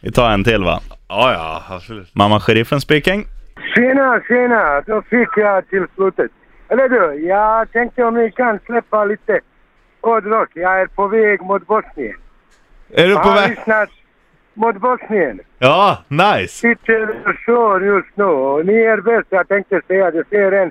[0.00, 0.80] Vi tar en till va?
[1.08, 2.14] Ja, ja, absolut.
[2.14, 3.26] Mamma sheriffen speaking.
[3.74, 4.80] Tjena, tjena!
[4.86, 6.30] Då fick jag till slutet.
[6.68, 9.40] Eller du, jag tänkte om ni kan släppa lite
[10.02, 10.48] hårdrock.
[10.54, 12.16] Jag är på väg mot Bosnien.
[12.94, 13.58] Är du på har väg?
[14.54, 15.40] Mot Bosnien.
[15.58, 16.48] Ja, nice.
[16.48, 18.62] Sitter och kör just nu.
[18.72, 20.10] Ni är bäst, jag tänkte säga.
[20.10, 20.70] Det ser en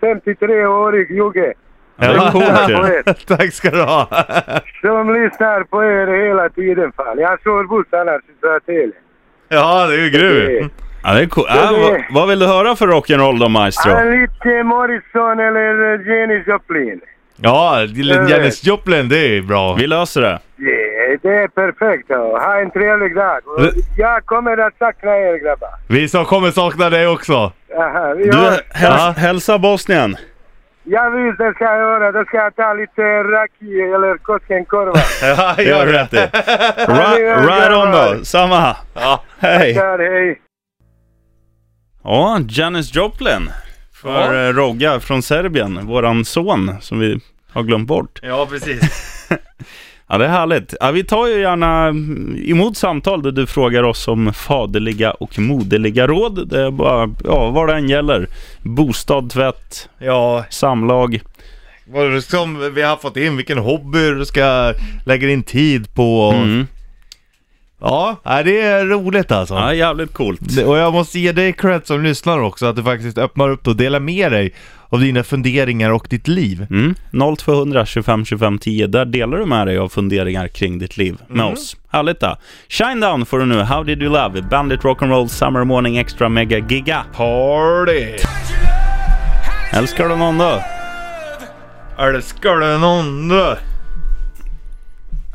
[0.00, 1.52] 53-årig jugge.
[1.96, 3.26] Ja, coolt.
[3.26, 4.08] Tack ska du ha.
[4.80, 6.92] Som lyssnar på er hela tiden.
[6.96, 7.18] Fan.
[7.18, 8.92] Jag kör buss annars i Södertälje.
[9.48, 10.72] Ja, det är ju grymt.
[11.02, 11.44] Ja, det är cool.
[11.48, 13.90] Ja, vad, vad vill du höra för rock'n'roll då maestro?
[13.92, 17.00] Ja, Lite Morrison eller Jenny Joplin.
[17.42, 17.82] Ja,
[18.28, 19.74] Janis Joplin, det är bra.
[19.74, 20.38] Vi löser det.
[20.56, 22.08] Ja, det är perfekt.
[22.08, 22.14] då.
[22.38, 23.40] Ha en trevlig dag.
[23.96, 25.68] Jag kommer att sakna er grabbar.
[25.88, 27.52] Vi som kommer sakna dig också.
[27.78, 28.60] Aha, Du, hörs.
[28.70, 30.16] häls, hälsa Bosnien.
[30.84, 32.12] Ja visst, det ska jag göra.
[32.12, 34.92] Då ska jag ta lite raki eller Koskenkorva.
[35.22, 36.16] Ja, gör rätt i.
[36.16, 38.24] Right, right on då.
[38.24, 38.76] Samma.
[38.94, 39.22] Ja.
[39.38, 39.74] Hej.
[39.74, 40.40] Där, hej.
[42.04, 43.50] Ja, Janis Joplin.
[44.02, 44.42] För Ja.
[44.42, 44.52] ja.
[44.52, 47.20] Rogga från Serbien, våran son som vi
[47.52, 48.18] har glömt bort.
[48.22, 48.80] Ja, precis.
[50.12, 50.74] Ja, det är härligt.
[50.80, 51.88] Ja, vi tar ju gärna
[52.46, 56.48] emot samtal där du frågar oss om faderliga och moderliga råd.
[56.48, 58.28] Det är bara, ja, vad det än gäller.
[58.62, 61.20] Bostad, tvätt, Ja, samlag.
[61.86, 64.74] vad som vi har fått in, vilken hobby du ska
[65.06, 66.32] lägga in tid på.
[66.36, 66.66] Mm.
[67.80, 69.54] Ja, nej, det är roligt alltså.
[69.54, 70.40] Ja, jävligt coolt.
[70.66, 73.76] Och jag måste ge dig cred som lyssnar också, att du faktiskt öppnar upp och
[73.76, 74.54] delar med dig
[74.88, 76.66] av dina funderingar och ditt liv.
[76.70, 76.94] Mm.
[77.36, 78.86] 0200 25 25 10.
[78.86, 81.76] Där delar du med dig av funderingar kring ditt liv med oss.
[81.90, 82.36] Härligt då.
[82.68, 83.60] Shine Down får du nu.
[83.60, 84.42] How Did You Love?
[84.42, 87.04] Bandit Rock'n'Roll Summer Morning Extra Mega Giga.
[87.16, 88.16] Party!
[89.72, 90.62] Älskar du någon då?
[92.22, 93.56] Ska det någon då?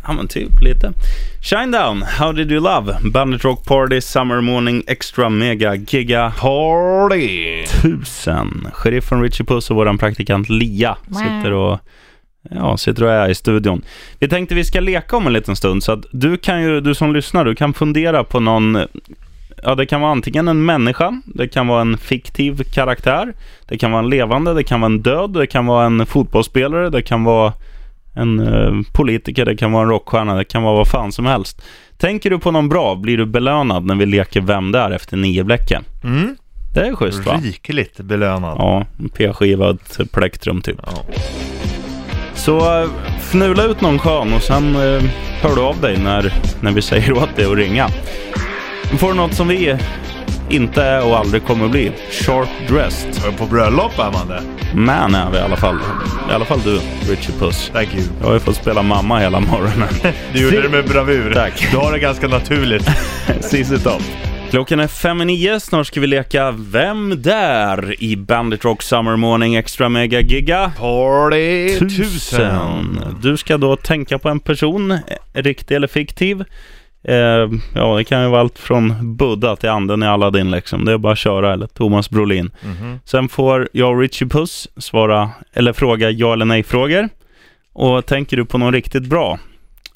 [0.08, 0.94] Ja men typ lite.
[1.41, 2.98] Shine Down, How Did You Love?
[3.02, 7.65] Bandit Rock Party Summer Morning Extra Mega Giga Party!
[7.82, 8.68] tusen.
[8.74, 11.80] Sheriffen Richie Puss och våran praktikant Lia sitter och
[12.50, 13.82] Ja, sitter och är i studion.
[14.20, 16.96] Vi tänkte vi ska leka om en liten stund så att du kan ju, du
[16.96, 18.78] som lyssnar, du kan fundera på någon
[19.63, 23.34] Ja, det kan vara antingen en människa, det kan vara en fiktiv karaktär,
[23.68, 26.89] det kan vara en levande, det kan vara en död, det kan vara en fotbollsspelare,
[26.89, 27.54] det kan vara
[28.15, 31.62] en eh, politiker, det kan vara en rockstjärna, det kan vara vad fan som helst.
[31.97, 35.43] Tänker du på någon bra blir du belönad när vi leker Vem där efter nio
[35.43, 35.84] bläcken.
[36.04, 36.36] Mm.
[36.73, 37.39] Det är schysst va?
[37.43, 38.56] Rikligt belönad.
[38.60, 40.80] Ja, en p-skiva och ett plektrum typ.
[40.86, 41.06] Ja.
[42.36, 45.04] Så eh, fnula ut någon skön och sen eh,
[45.41, 47.89] hör du av dig när, när vi säger åt dig att ringa.
[48.97, 49.78] Får du något som vi
[50.49, 51.91] inte är och aldrig kommer bli.
[52.12, 53.38] Sharp dressed.
[53.38, 54.55] På bröllop är man det.
[54.76, 55.76] Man är vi i alla fall.
[56.30, 56.80] I alla fall du,
[57.12, 57.70] Richie Puss.
[57.74, 58.04] Thank you.
[58.20, 59.88] Jag har ju fått spela mamma hela morgonen.
[60.34, 61.34] Du gjorde det med bravur.
[61.34, 61.68] Tack.
[61.72, 62.90] Du har det ganska naturligt.
[63.42, 64.02] Sist Top.
[64.50, 65.60] Klockan är fem i nio.
[65.60, 68.04] Snart ska vi leka Vem där?
[68.04, 70.72] i Bandit Rock Summer Morning Extra Mega Giga.
[70.80, 73.00] Party Tusen.
[73.22, 75.00] Du ska då tänka på en person, eh,
[75.34, 76.44] riktig eller fiktiv.
[77.08, 80.86] Eh, ja, det kan ju vara allt från Buddha till anden i Aladdin liksom.
[80.86, 82.52] Det är bara att köra, eller Thomas Brolin.
[82.63, 83.00] Mhm.
[83.06, 87.10] Sen får jag och Richie Puss svara, eller fråga ja eller nej-frågor.
[87.74, 89.39] Och tänker du på någon riktigt bra,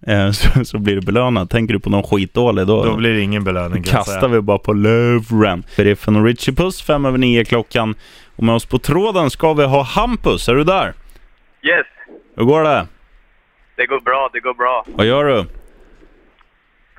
[0.08, 1.50] eh, så, så blir du belönad.
[1.50, 4.74] Tänker du på någon skitdålig, då, Då blir det ingen belöning kastar vi bara på
[4.74, 5.63] luren.
[5.78, 7.95] Sheriffen och Richie Puss, fem över nio klockan.
[8.36, 10.50] Och med oss på tråden ska vi ha Hampus.
[10.50, 10.93] Är du där?
[11.63, 11.86] Yes,
[12.36, 12.88] Hur går det?
[13.76, 14.86] det går bra, det går bra.
[14.95, 15.45] Vad gör du?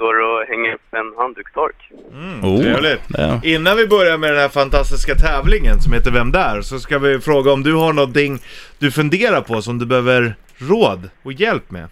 [0.00, 1.90] Står och hänger upp en handdukstork.
[2.12, 3.00] Mm, Oh, trevligt.
[3.08, 6.60] det- Innan vi börjar med den här fantastiska tävlingen som heter Vem där?
[6.62, 8.38] Så ska vi fråga om du har någonting
[8.78, 11.88] du funderar på som du behöver råd och hjälp med.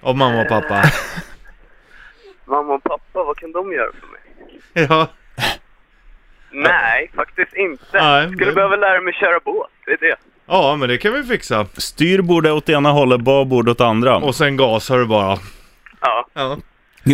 [0.00, 0.82] Av mamma och pappa.
[2.44, 4.86] Mamma och pappa, vad kan de göra för mig?
[4.90, 5.08] ja.
[6.50, 7.84] Nej, faktiskt inte.
[7.92, 10.16] Nej, Skulle det- behöva lära mig köra båt, det är det.
[10.46, 11.66] ja, men det kan vi fixa.
[11.76, 14.16] Styrbord är åt ena hållet, babord åt andra.
[14.16, 15.38] Och sen gasar du bara.
[16.00, 16.58] Ja, Ja.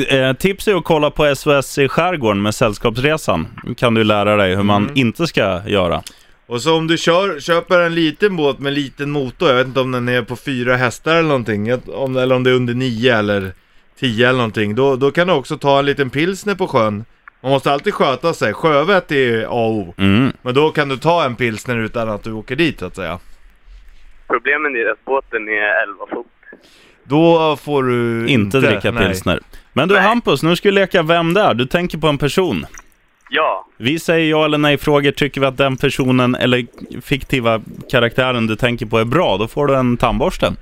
[0.09, 3.47] Eh, tips är att kolla på SOS i skärgården med Sällskapsresan.
[3.77, 4.97] Kan du lära dig hur man Mm.
[4.97, 6.03] inte ska göra.
[6.47, 9.81] Och så om du kör, köper en liten båt med liten motor, jag vet inte
[9.81, 13.17] om den är på fyra hästar eller någonting, om, eller om det är under nio
[13.19, 13.53] eller
[14.01, 17.05] tio eller någonting, då, då kan du också ta en liten pilsner på sjön.
[17.43, 19.95] Man måste alltid sköta sig, sjövett är A och O.
[19.97, 20.33] Mm.
[20.43, 23.19] Men då kan du ta en pilsner utan att du åker dit så att säga.
[24.27, 26.27] problemen är att båten är 11 fot.
[27.05, 29.07] Då får du Inte, dricka nej.
[29.07, 29.41] pilsner.
[29.73, 30.03] Men du Nej.
[30.05, 31.55] Hampus, nu ska vi leka Vem där?
[31.55, 32.67] Du tänker på en person.
[33.31, 35.11] Ja, Vi säger ja eller nej-frågor.
[35.11, 36.67] Tycker vi att den personen eller
[37.03, 37.61] fiktiva
[37.91, 40.53] karaktären du tänker på är bra, då får du en tandborste.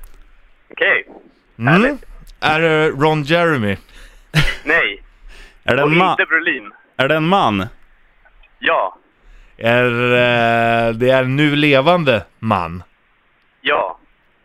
[0.72, 1.06] okej.
[1.58, 1.98] Mm.
[2.40, 3.76] Är det Ron Jeremy?
[4.64, 5.02] Nej.
[5.64, 6.70] Är det Och en, ma- inte Brolin.
[6.96, 7.66] är det en man?
[8.58, 8.96] Ja.
[9.56, 12.82] Är eh, det är en nu levande man?
[13.60, 13.98] Ja.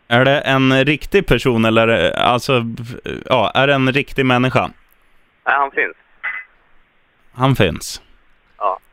[0.08, 1.88] Är det en riktig person eller
[2.18, 4.70] eh, alltså, f- ja, är det en riktig människa?
[5.46, 5.96] Nej, han finns.
[7.32, 8.02] Han finns.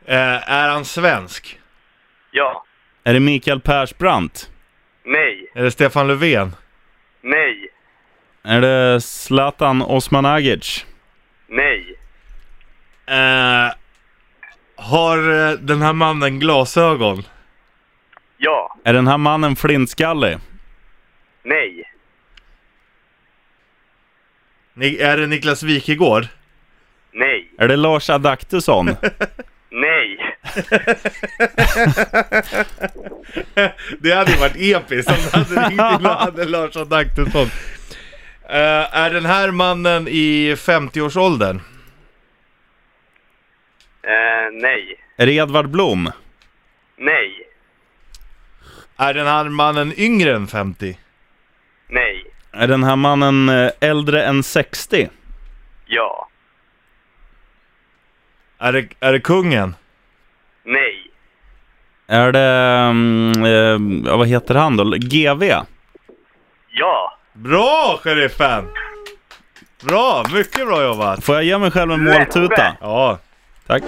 [0.06, 1.60] Eh, är han svensk?
[2.30, 2.64] Ja.
[3.04, 4.50] Är det Mikael Persbrandt?
[5.04, 5.46] Nej.
[5.54, 6.52] Är det Stefan Löfven?
[7.20, 7.68] Nej.
[8.42, 10.86] Är det Zlatan Osmanagic?
[11.46, 11.98] Nej.
[13.06, 13.72] Eh,
[14.76, 17.22] har eh, den här mannen glasögon?
[18.36, 18.76] Ja.
[18.84, 20.38] Är den här mannen flintskallig?
[21.42, 21.90] Nej.
[24.74, 26.26] Ni, är det Niklas Wikegård?
[27.12, 27.50] Nej.
[27.58, 28.86] Är det Lars Adaktusson?
[29.70, 30.18] Nej.
[33.98, 37.46] Det hade ju varit episkt om det hade ringt hade Lars Adaktusson.
[38.48, 41.56] Eh, är den här mannen i 50-årsåldern?
[44.02, 44.96] Eh, nej.
[45.16, 46.10] är det Edvard Blom?
[46.96, 47.48] Nej.
[48.96, 50.98] Är den här mannen yngre än 50?
[51.88, 52.23] Nej.
[52.56, 55.08] Är den här mannen eh, äldre än 60?
[55.86, 56.28] Ja.
[58.58, 59.74] Är det, är det kungen?
[60.64, 61.10] Nej.
[62.06, 62.40] Är det,
[62.90, 64.84] mm, eh, vad heter han då?
[64.84, 65.42] GV?
[66.70, 67.18] Ja.
[67.32, 68.64] Bra sheriffen!
[69.82, 71.24] Bra, mycket bra jobbat!
[71.24, 72.76] Får jag ge mig själv en måltuta?
[72.80, 73.18] Ja.
[73.66, 73.82] Tack.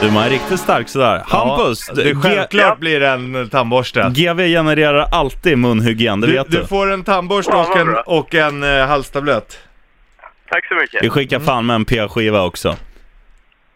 [0.00, 1.22] Du, man är riktigt stark sådär.
[1.26, 1.88] Hampus!
[1.88, 4.12] ja, det självklart blir en eh, tandborste.
[4.14, 6.58] GV genererar alltid munhygien, det Du, vet du.
[6.60, 9.58] du får en tandborste Ja, och en, och en eh, halstablett.
[10.50, 11.04] Tack så mycket.
[11.04, 12.76] Vi skickar fan med en p-skiva också.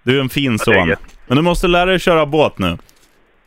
[0.03, 0.95] Du är en fin son.
[1.27, 2.79] Men du måste lära dig köra båt nu.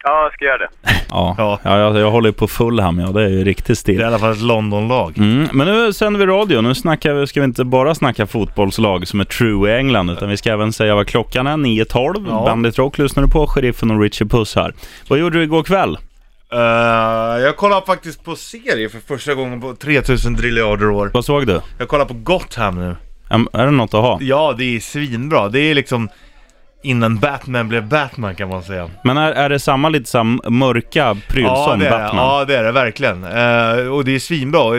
[0.03, 0.67] Ja, jag ska göra det.
[1.09, 1.59] Ja, Ja.
[1.63, 1.77] ja.
[1.79, 3.07] jag, jag håller ju på Fulham, ja.
[3.07, 5.17] Det är ju riktigt Det är i alla fall ett Londonlag.
[5.17, 6.61] Mm, men nu sänder vi radio.
[6.61, 10.29] Nu snackar vi, ska vi inte bara snacka fotbollslag som är true i England, utan
[10.29, 11.57] vi ska även säga vad klockan är.
[11.57, 12.25] 9.12.
[12.29, 12.43] Ja.
[12.45, 13.47] Bandit Rock lyssnar du på.
[13.47, 14.73] Sheriffen och Richie Puss här.
[15.07, 15.97] Vad gjorde du igår kväll?
[16.53, 16.59] Eh,
[17.43, 21.11] jag kollar faktiskt på serie för första gången på 3000 triljarder år.
[21.13, 21.61] Vad såg du?
[21.77, 22.95] Jag kollar på Gotham nu.
[23.29, 24.17] Äm, Är det något att ha?
[24.21, 25.49] Ja, det är svinbra.
[25.49, 26.09] Det är liksom
[26.83, 28.89] innan Batman blev Batman kan man säga.
[29.03, 31.97] Men är, är det samma lite sam mörka pryl Ja, som det är, det.
[31.97, 32.25] Batman?
[32.25, 33.23] ja, det är det verkligen.
[33.23, 34.75] Eh, och det är svinbra.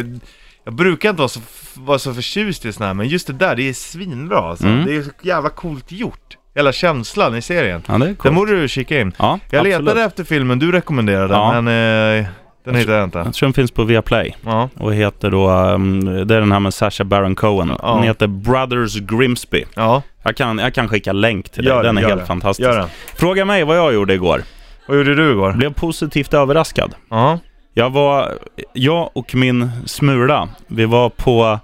[0.65, 1.41] Jag brukar inte vara så,
[1.75, 4.67] vara så förtjust i sådana här, men just det där, det är svinbra alltså.
[4.67, 4.85] Mm.
[4.87, 6.37] Det är så jävla coolt gjort.
[6.55, 7.83] Hela känslan i serien.
[7.89, 9.13] Ja, det är Den borde du kika in.
[9.19, 9.85] Ja, Jag absolut.
[9.85, 11.61] letade efter filmen du rekommenderade, Ja.
[11.61, 12.27] men eh,
[12.65, 13.19] den hittade jag inte.
[13.19, 14.37] Jag tror den finns på Viaplay.
[14.45, 14.69] Ja.
[14.77, 17.73] Och heter då, um, det är den här med Sacha Baron Cohen.
[17.83, 17.95] Ja.
[17.95, 19.65] Den heter Brothers Grimsby.
[19.75, 21.83] Ja, Jag kan, jag kan skicka länk till dig.
[21.83, 22.27] Den är helt det.
[22.27, 22.69] fantastisk.
[23.17, 24.43] Fråga mig vad jag gjorde igår.
[24.89, 25.53] Vad gjorde du igår?
[25.53, 26.95] Blev positivt överraskad.
[27.11, 27.39] Ja.
[27.75, 28.33] Jag var,
[28.73, 31.59] jag och min smula, vi var på,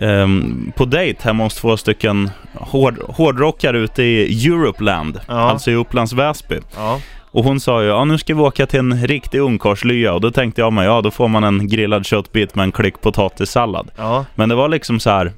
[0.00, 5.34] ehm, på dejt hemma hos två stycken hård, hårdrockare ute i Europeland, Ja.
[5.34, 6.58] alltså i Upplands Väsby.
[6.76, 7.00] Ja.
[7.32, 10.30] Och hon sa ju, ja nu ska vi åka till en riktig ungkarlslya och då
[10.30, 13.90] tänkte jag mig, ja då får man en grillad köttbit med en klick potatissallad.
[13.96, 14.24] Ja.
[14.34, 15.32] Men det var liksom så här.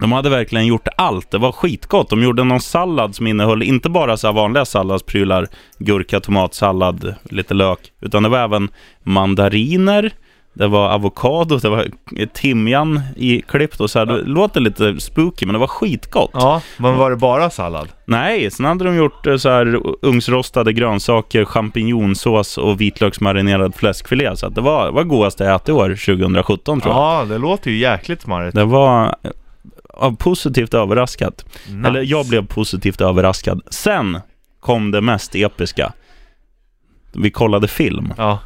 [0.00, 1.30] De hade verkligen gjort allt.
[1.30, 2.10] Det var skitgott.
[2.10, 5.46] De gjorde någon sallad som innehöll inte bara så vanliga salladsprylar,
[5.78, 8.68] gurka, tomatsallad, lite lök, utan det var även
[9.02, 10.12] mandariner,
[10.58, 11.86] det var avokado, det var
[12.32, 14.06] timjan i klippt och så här.
[14.06, 16.30] Det låter lite spooky, men det var skitgott.
[16.34, 17.88] Ja, men var det bara sallad?
[18.04, 24.36] Nej, sen hade de gjort eh, så här ugnsrostade grönsaker, champinjonsås och vitlöksmarinerad fläskfilé.
[24.36, 27.02] Så det var, var godaste jag ätit i år, 2017 tror jag.
[27.02, 28.54] Ja, det låter ju jäkligt smarrigt.
[28.54, 29.14] Det var
[30.18, 31.44] positivt överraskat.
[31.68, 31.88] Nice.
[31.88, 33.60] Eller jag blev positivt överraskad.
[33.70, 34.20] Sen
[34.60, 35.92] kom det mest episka.
[37.14, 38.12] Vi kollade film.
[38.16, 38.38] Ja.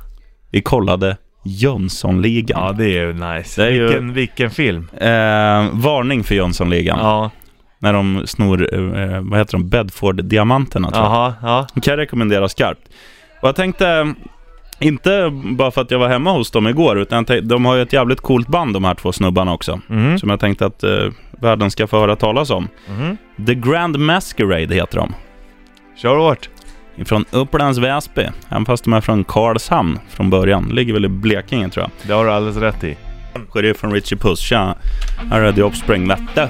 [0.50, 2.60] Vi kollade Jönssonligan.
[2.66, 3.62] ja, det är ju nice.
[3.62, 4.88] Det är ju- vilken, vilken film.
[4.92, 6.98] Eh, varning för Jönssonligan.
[6.98, 7.30] Ja.
[7.78, 11.32] När de snor, eh, vad heter de, Bedford-diamanterna tror jag.
[11.42, 11.66] Ja.
[11.82, 12.80] Kan jag rekommendera skarpt.
[13.40, 14.14] Och jag tänkte,
[14.82, 17.92] inte bara för att jag var hemma hos dem igår, utan de har ju ett
[17.92, 19.80] jävligt coolt band de här två snubbarna också.
[19.86, 20.18] Mhm.
[20.18, 20.90] Som jag tänkte att eh,
[21.30, 22.68] världen ska få höra talas om.
[22.88, 23.16] Mhm.
[23.46, 25.14] The Grand Masquerade heter de.
[25.96, 26.48] Kör hårt.
[27.04, 30.68] Från Upplands Väsby, även fast de är från Karlshamn från början.
[30.72, 32.08] Ligger väl i Blekinge tror jag.
[32.08, 32.96] Det har du alldeles rätt i.
[33.48, 34.40] Sheriff från Richie Puss.
[34.40, 34.74] Tja!
[35.30, 36.48] Här är The Offspring, vette.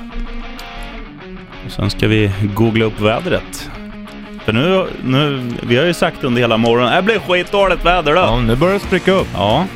[1.67, 3.71] Och sen ska vi googla upp vädret.
[4.45, 8.21] För nu, nu, vi har ju sagt under hela morgonen, det blir skitdåligt väder då.
[8.21, 9.27] Ja, nu börjar det spricka upp.
[9.35, 9.67] Ja,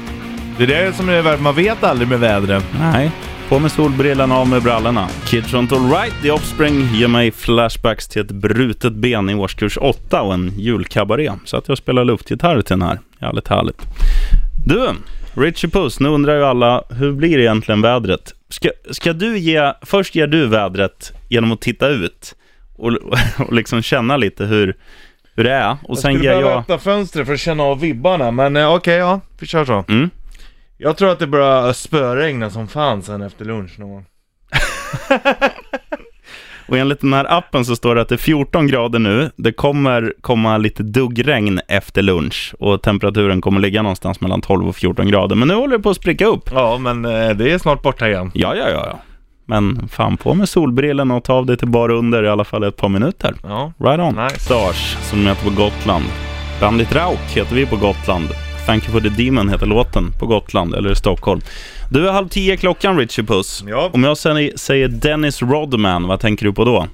[0.58, 1.40] Det är det som är värt.
[1.40, 2.64] Man vet aldrig med vädret.
[2.80, 3.10] nej.
[3.48, 5.08] På med solbrillorna, av med brallorna.
[5.26, 10.22] Kids Don't Alright, The Offspring ger mig flashbacks till ett brutet ben i årskurs 8
[10.22, 11.32] och en julkabaré.
[11.44, 12.98] Så att jag spelar luftgitarr till den här.
[13.20, 13.82] Jävligt härligt.
[14.66, 14.88] Du,
[15.34, 18.34] Richie Puss, nu undrar ju alla, hur blir egentligen vädret?
[18.48, 22.34] Ska, ska du ge, först ger du vädret genom att titta ut
[22.78, 22.92] och,
[23.46, 24.76] och liksom känna lite hur,
[25.34, 25.76] hur det är.
[25.82, 26.60] Och sen jag ger skulle behöva jag...
[26.60, 29.20] öppna fönstret för att känna av vibbarna, men eh, okej, ja.
[29.38, 29.84] Vi kör så.
[29.88, 30.10] Mm.
[30.78, 34.06] Jag tror att det börjar spöregna som fan sen efter lunch någon gång.
[36.68, 39.30] Och enligt den här appen så står det att det är 14 grader nu.
[39.36, 44.76] Det kommer komma lite duggregn efter lunch och temperaturen kommer ligga någonstans mellan 12 och
[44.76, 45.36] 14 grader.
[45.36, 46.50] Men nu håller det på att spricka upp.
[46.52, 48.30] Ja, men eh, det är snart borta igen.
[48.34, 48.86] Ja, ja, ja.
[48.86, 48.98] ja.
[49.47, 52.64] Men fan på med solbrillen och ta av dig till bara under i alla fall
[52.64, 53.34] ett par minuter.
[53.42, 53.72] Ja.
[53.78, 54.24] Right on.
[54.24, 54.40] Nice.
[54.40, 56.05] Stars, som heter på Gotland.
[56.61, 58.28] Bandit Rauk heter vi på Gotland.
[58.66, 61.40] Thank you for the demon heter låten på Gotland, eller i Stockholm.
[61.90, 63.64] Du är halv tio klockan, Richie Puss.
[63.66, 63.90] Ja.
[63.92, 66.86] Om jag säger, Dennis Rodman, vad tänker du på då?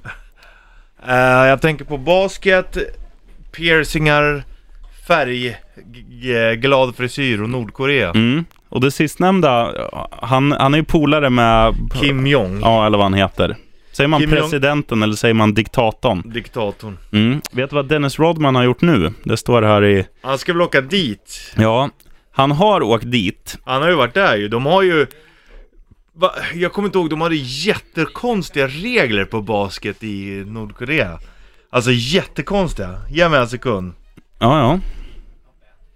[1.07, 2.77] Eh, jag tänker på basket,
[3.51, 4.43] piercingar,
[5.07, 8.09] färgglad frisyr och Nordkorea.
[8.09, 8.45] Mm.
[8.73, 9.73] Och det sistnämnda,
[10.21, 11.75] han, han är ju polare med...
[12.01, 13.55] Kim Jong, Ja, eller vad han heter.
[13.91, 16.21] Säger man Kim Jong- presidenten eller säger man diktatorn?
[16.33, 16.97] diktatorn.
[17.11, 17.41] Mm.
[17.51, 19.13] Vet du vad Dennis Rodman har gjort nu?
[19.23, 20.05] Det står här i...
[20.21, 21.53] Han ska väl åka dit?
[21.57, 21.89] Ja,
[22.31, 23.57] han har åkt dit.
[23.65, 24.47] Han har ju varit där ju.
[24.47, 25.07] De har ju...
[26.15, 26.31] Va?
[26.53, 31.19] Jag kommer inte ihåg, de hade jättekonstiga regler på basket i Nordkorea.
[31.69, 32.95] Alltså jättekonstiga.
[33.09, 33.93] Ge mig en sekund.
[34.39, 34.79] Ja, ja.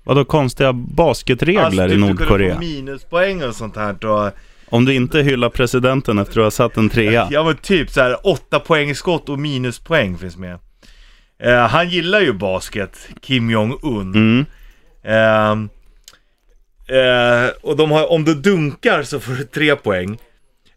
[0.08, 2.54] Vadå konstiga basketregler alltså, i Du Nordkorea?
[2.54, 4.32] få minuspoäng och sånt här och...
[4.70, 7.28] Om du inte hyllar presidenten efter att ha satt en trea.
[7.32, 10.60] Ja men typ så här åtta poäng skott och minuspoäng finns med.
[11.40, 14.16] Eh, han gillar ju basket, Kim Jong-Un.
[14.16, 14.46] Mm.
[15.04, 15.70] Ehm,
[16.88, 20.18] eh, och de har, om du dunkar så får du tre poäng.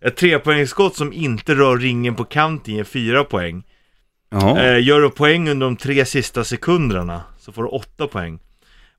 [0.01, 3.62] Ett trepoängsskott som inte rör ringen på kanten ger fyra poäng.
[4.33, 8.39] Eh, gör du poäng under de tre sista sekunderna så får du åtta poäng.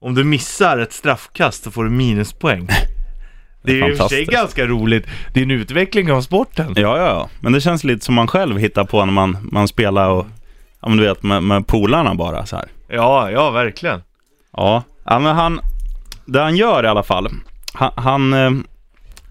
[0.04, 2.68] Om du missar ett straffkast så får du minuspoäng.
[3.64, 5.08] Det är ju i och för sig ganska roligt.
[5.34, 6.74] Det är en utveckling av sporten.
[6.76, 7.30] Ja, ja, ja.
[7.40, 10.26] Men det känns lite som man själv hittar på när man, man spelar och...
[10.82, 12.66] Ja, men du vet, med, med polarna bara så här.
[12.88, 14.02] Ja, ja verkligen.
[14.58, 15.60] Ja, ja men han...
[16.26, 17.30] Det han gör i alla fall.
[17.74, 18.52] Han, han, eh,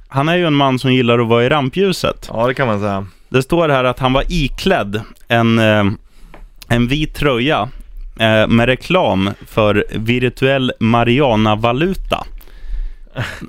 [0.09, 2.31] han är ju en man som gillar att vara i rampljuset.
[2.33, 3.07] Ja, det kan man säga.
[3.29, 5.85] Det står här att han var iklädd en, eh,
[6.69, 7.69] en vit tröja
[8.19, 12.25] eh, med reklam för virtuell Mariana-valuta.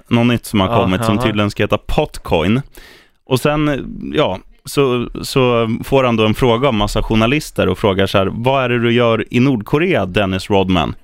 [0.07, 2.61] något nytt som har kommit som tydligen ska heta Potcoin.
[3.25, 3.85] Och sen,
[4.15, 8.29] ja, så, så får han då en fråga av massa journalister och frågar så här,
[8.31, 10.95] vad är det du gör i Nordkorea, Dennis Rodman?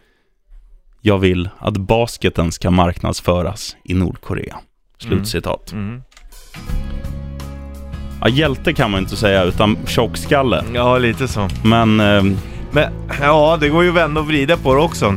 [1.01, 4.58] Jag vill att basketen ska marknadsföras i Nordkorea.
[4.99, 5.72] Slutcitat.
[5.72, 6.01] Mm.
[8.22, 10.64] Ja, hjälte kan man inte säga, utan tjockskalle.
[10.74, 11.49] Ja, lite så.
[11.64, 12.24] Men, eh,
[12.72, 12.91] Men
[13.22, 15.13] ja, det går ju att vända och vrida på det också.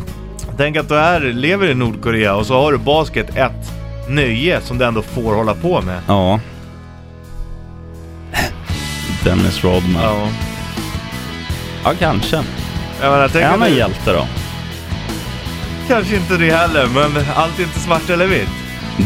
[0.57, 3.70] Tänk att du är, lever i Nordkorea och så har du basket ett
[4.09, 6.01] nöje som du ändå får hålla på med.
[6.07, 6.40] ja.
[9.24, 10.03] Dennis Rodman.
[10.03, 10.28] Ja,
[11.84, 11.92] Ja.
[11.98, 12.36] kanske.
[13.01, 14.26] Jag menar, tänk Är han en hjälte då?
[15.88, 18.48] Kanske inte det heller, men allt är inte svart eller vitt.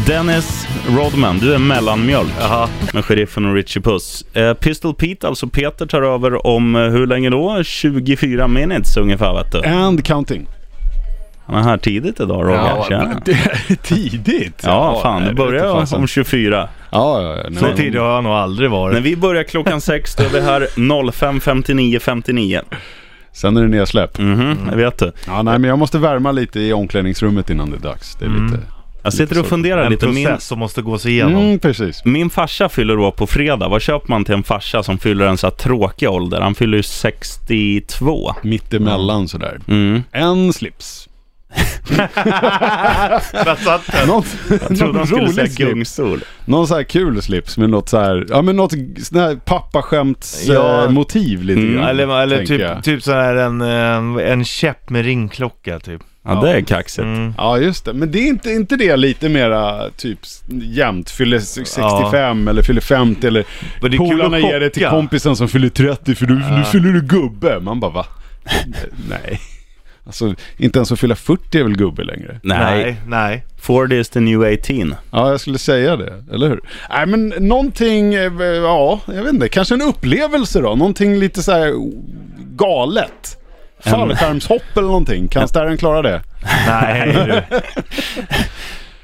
[0.07, 2.69] Dennis Rodman, du är mellanmjölk Jaha.
[2.93, 4.25] med sheriffen och Richie Puss.
[4.33, 7.63] Eh, Pistol Pete, alltså Peter, tar över om eh, hur länge då?
[7.63, 9.63] 24 minutes ungefär vet du.
[9.69, 10.47] And counting.
[11.45, 13.15] Han är här tidigt idag Roger.
[13.25, 14.61] Det är tidigt.
[14.63, 16.69] Ja, fan, det börjar om 24.
[16.91, 17.59] Ja, ja, ja.
[17.59, 19.03] Så men- tidigt har jag nog aldrig När varit.
[19.03, 22.61] vi börjar klockan sex, då är vi här 05.59 59.
[23.33, 24.19] Sen är det nedsläpp.
[24.19, 25.11] Mhm, det vet du.
[25.27, 28.15] Ja, nej, men jag måste värma lite i omklädningsrummet innan det är dags.
[28.15, 28.45] Det är Mm.
[28.45, 28.59] lite...
[29.05, 30.07] Jag sitter och funderar En lite.
[30.07, 31.35] Min, process som måste gås igenom.
[31.43, 32.05] Mm, precis.
[32.05, 33.67] min farsa fyller år på fredag.
[33.67, 36.41] Vad köper man till en farsa som fyller en så här tråkig ålder?
[36.41, 38.33] Han fyller ju 62.
[38.43, 39.59] Mittemellan sådär.
[39.67, 40.03] Mm.
[40.11, 41.09] En slips.
[41.95, 44.07] Där satt den.
[44.07, 46.23] Något, Jag trodde någon han skulle säga gungstol.
[46.45, 48.71] Någon så här kul slips med något så här, ja men något
[49.03, 50.83] sån här pappaskämts Ja.
[50.83, 51.73] eh, motiv lite Mm.
[51.73, 51.85] grann.
[51.89, 52.75] Eller, eller tänker jag.
[52.75, 56.01] typ, typ så här en, eh, en käpp med ringklocka typ.
[56.25, 57.03] Ja, det är kaxigt.
[57.03, 57.33] Mm.
[57.37, 61.09] Ja just det, men det är inte, inte det lite mera typ jämnt?
[61.09, 63.45] Fyller 65 eller fyller 50 eller
[63.81, 66.35] Men det är kul polarna att ger det till kompisen som fyller 30 för du,
[66.35, 67.59] nu fyller du gubbe.
[67.59, 68.05] Man bara va?
[69.09, 69.39] Nej.
[70.05, 72.39] Alltså inte ens att fylla 40 är väl gubbe längre?
[72.43, 72.57] Nej.
[72.83, 73.45] Nej, nej.
[73.57, 74.95] 40 is the new 18.
[75.11, 76.61] Ja, jag skulle säga det, eller hur?
[76.89, 80.75] Nej, men någonting, eh, ja, jag vet inte, kanske en upplevelse då?
[80.75, 81.73] Någonting lite så här
[82.55, 83.37] galet?
[83.79, 86.21] Fallskärmshopp eller någonting, kan Starren klara det?
[86.67, 87.41] Nej du.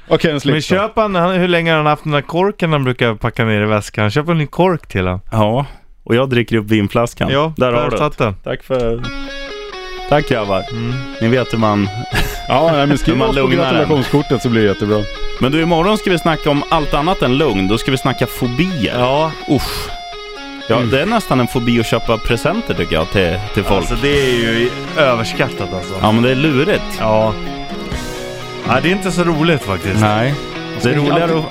[0.08, 2.84] Okej, en Men köp han, han, hur länge har han haft den där korken han
[2.84, 4.10] brukar packa ner i väskan?
[4.10, 5.20] Köp en ny kork till han.
[5.32, 5.66] Ja,
[6.04, 7.30] och jag dricker upp vinflaskan.
[7.30, 8.24] Ja, där har du satt det.
[8.24, 8.34] den.
[8.34, 9.02] Tack för...
[10.08, 10.64] Tack grabbar.
[10.70, 10.92] Mm.
[11.20, 11.88] Ni vet hur man...
[12.48, 15.02] Ja, nej, men skriv Man oss på gratulationskortet så blir det jättebra.
[15.40, 17.68] Men du, imorgon ska vi snacka om allt annat än lugn.
[17.68, 18.98] Då ska vi snacka fobier.
[18.98, 20.01] Ja, Usch.
[20.68, 23.76] Ja, det är nästan en fobi att köpa presenter tycker jag till, till folk.
[23.76, 25.94] alltså det är ju överskattat alltså.
[26.02, 26.82] Ja, men det är lurigt.
[26.98, 27.34] Ja.
[28.68, 30.00] Ja, det är inte så roligt faktiskt.
[30.00, 30.34] Nej.
[30.82, 31.44] Det är roligare att...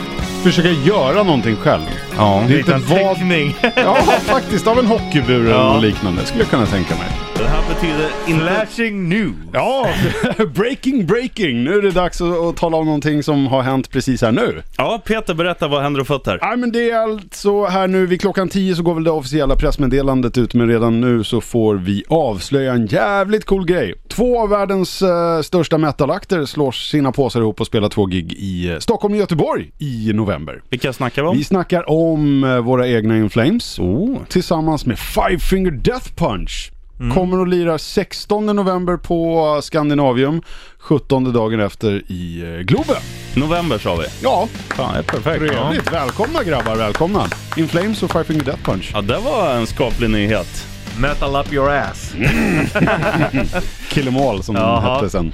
[0.44, 1.82] Försöka göra någonting själv.
[2.18, 2.44] Ja.
[2.48, 3.16] Det är inte Liten vad...
[3.16, 3.56] teckning.
[3.76, 3.96] Ja,
[4.26, 4.68] faktiskt.
[4.68, 5.74] Av en hockeybur eller Ja.
[5.74, 6.26] något liknande.
[6.26, 7.08] Skulle jag kunna tänka mig.
[7.42, 8.46] Det här betyder inte...
[8.46, 9.36] Flashing news.
[9.54, 9.88] Ja,
[10.56, 11.64] breaking, breaking.
[11.64, 14.62] Nu är det dags att, att tala om någonting som har hänt precis här nu.
[14.78, 16.40] Ja, Peter, berätta vad händer och fötter.
[16.42, 19.56] Nej men det är alltså här nu vid klockan 10 så går väl det officiella
[19.56, 23.94] pressmeddelandet ut men redan nu så får vi avslöja en jävligt cool grej.
[24.08, 28.70] Två av världens eh, största metalakter slår sina påsar ihop och spelar två gig i
[28.72, 30.62] eh, Stockholm och Göteborg i november.
[30.70, 31.38] Vilka snackar vi om?
[31.38, 34.18] Vi snackar om eh, våra egna In Flames Oh.
[34.30, 36.72] tillsammans med Five Finger Death Punch.
[37.14, 40.42] Kommer att lira 16 november på Scandinavium,
[40.80, 42.96] 17 dagen efter i eh, Globen.
[43.36, 44.06] November sa vi.
[44.24, 45.44] Ja, Fan, det är perfekt.
[45.54, 45.62] Ja.
[45.70, 45.94] trevligt.
[45.94, 47.28] Välkomna grabbar, välkomna.
[47.58, 48.92] In Flames och Five Finger Death Punch.
[48.94, 50.66] ja, det var en skaplig nyhet.
[51.00, 52.14] Metal up your ass.
[53.90, 54.96] Kill 'em all som Jaha.
[54.96, 55.32] hette sen.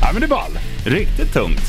[0.00, 0.58] Ja men det är ball.
[0.84, 1.62] Riktigt tungt.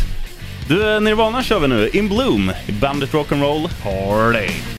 [0.67, 1.89] Du, eh, Nirvana kör vi nu.
[1.93, 2.51] In Bloom
[2.81, 3.69] Bandit Rock'n'Roll.
[3.83, 4.47] Party.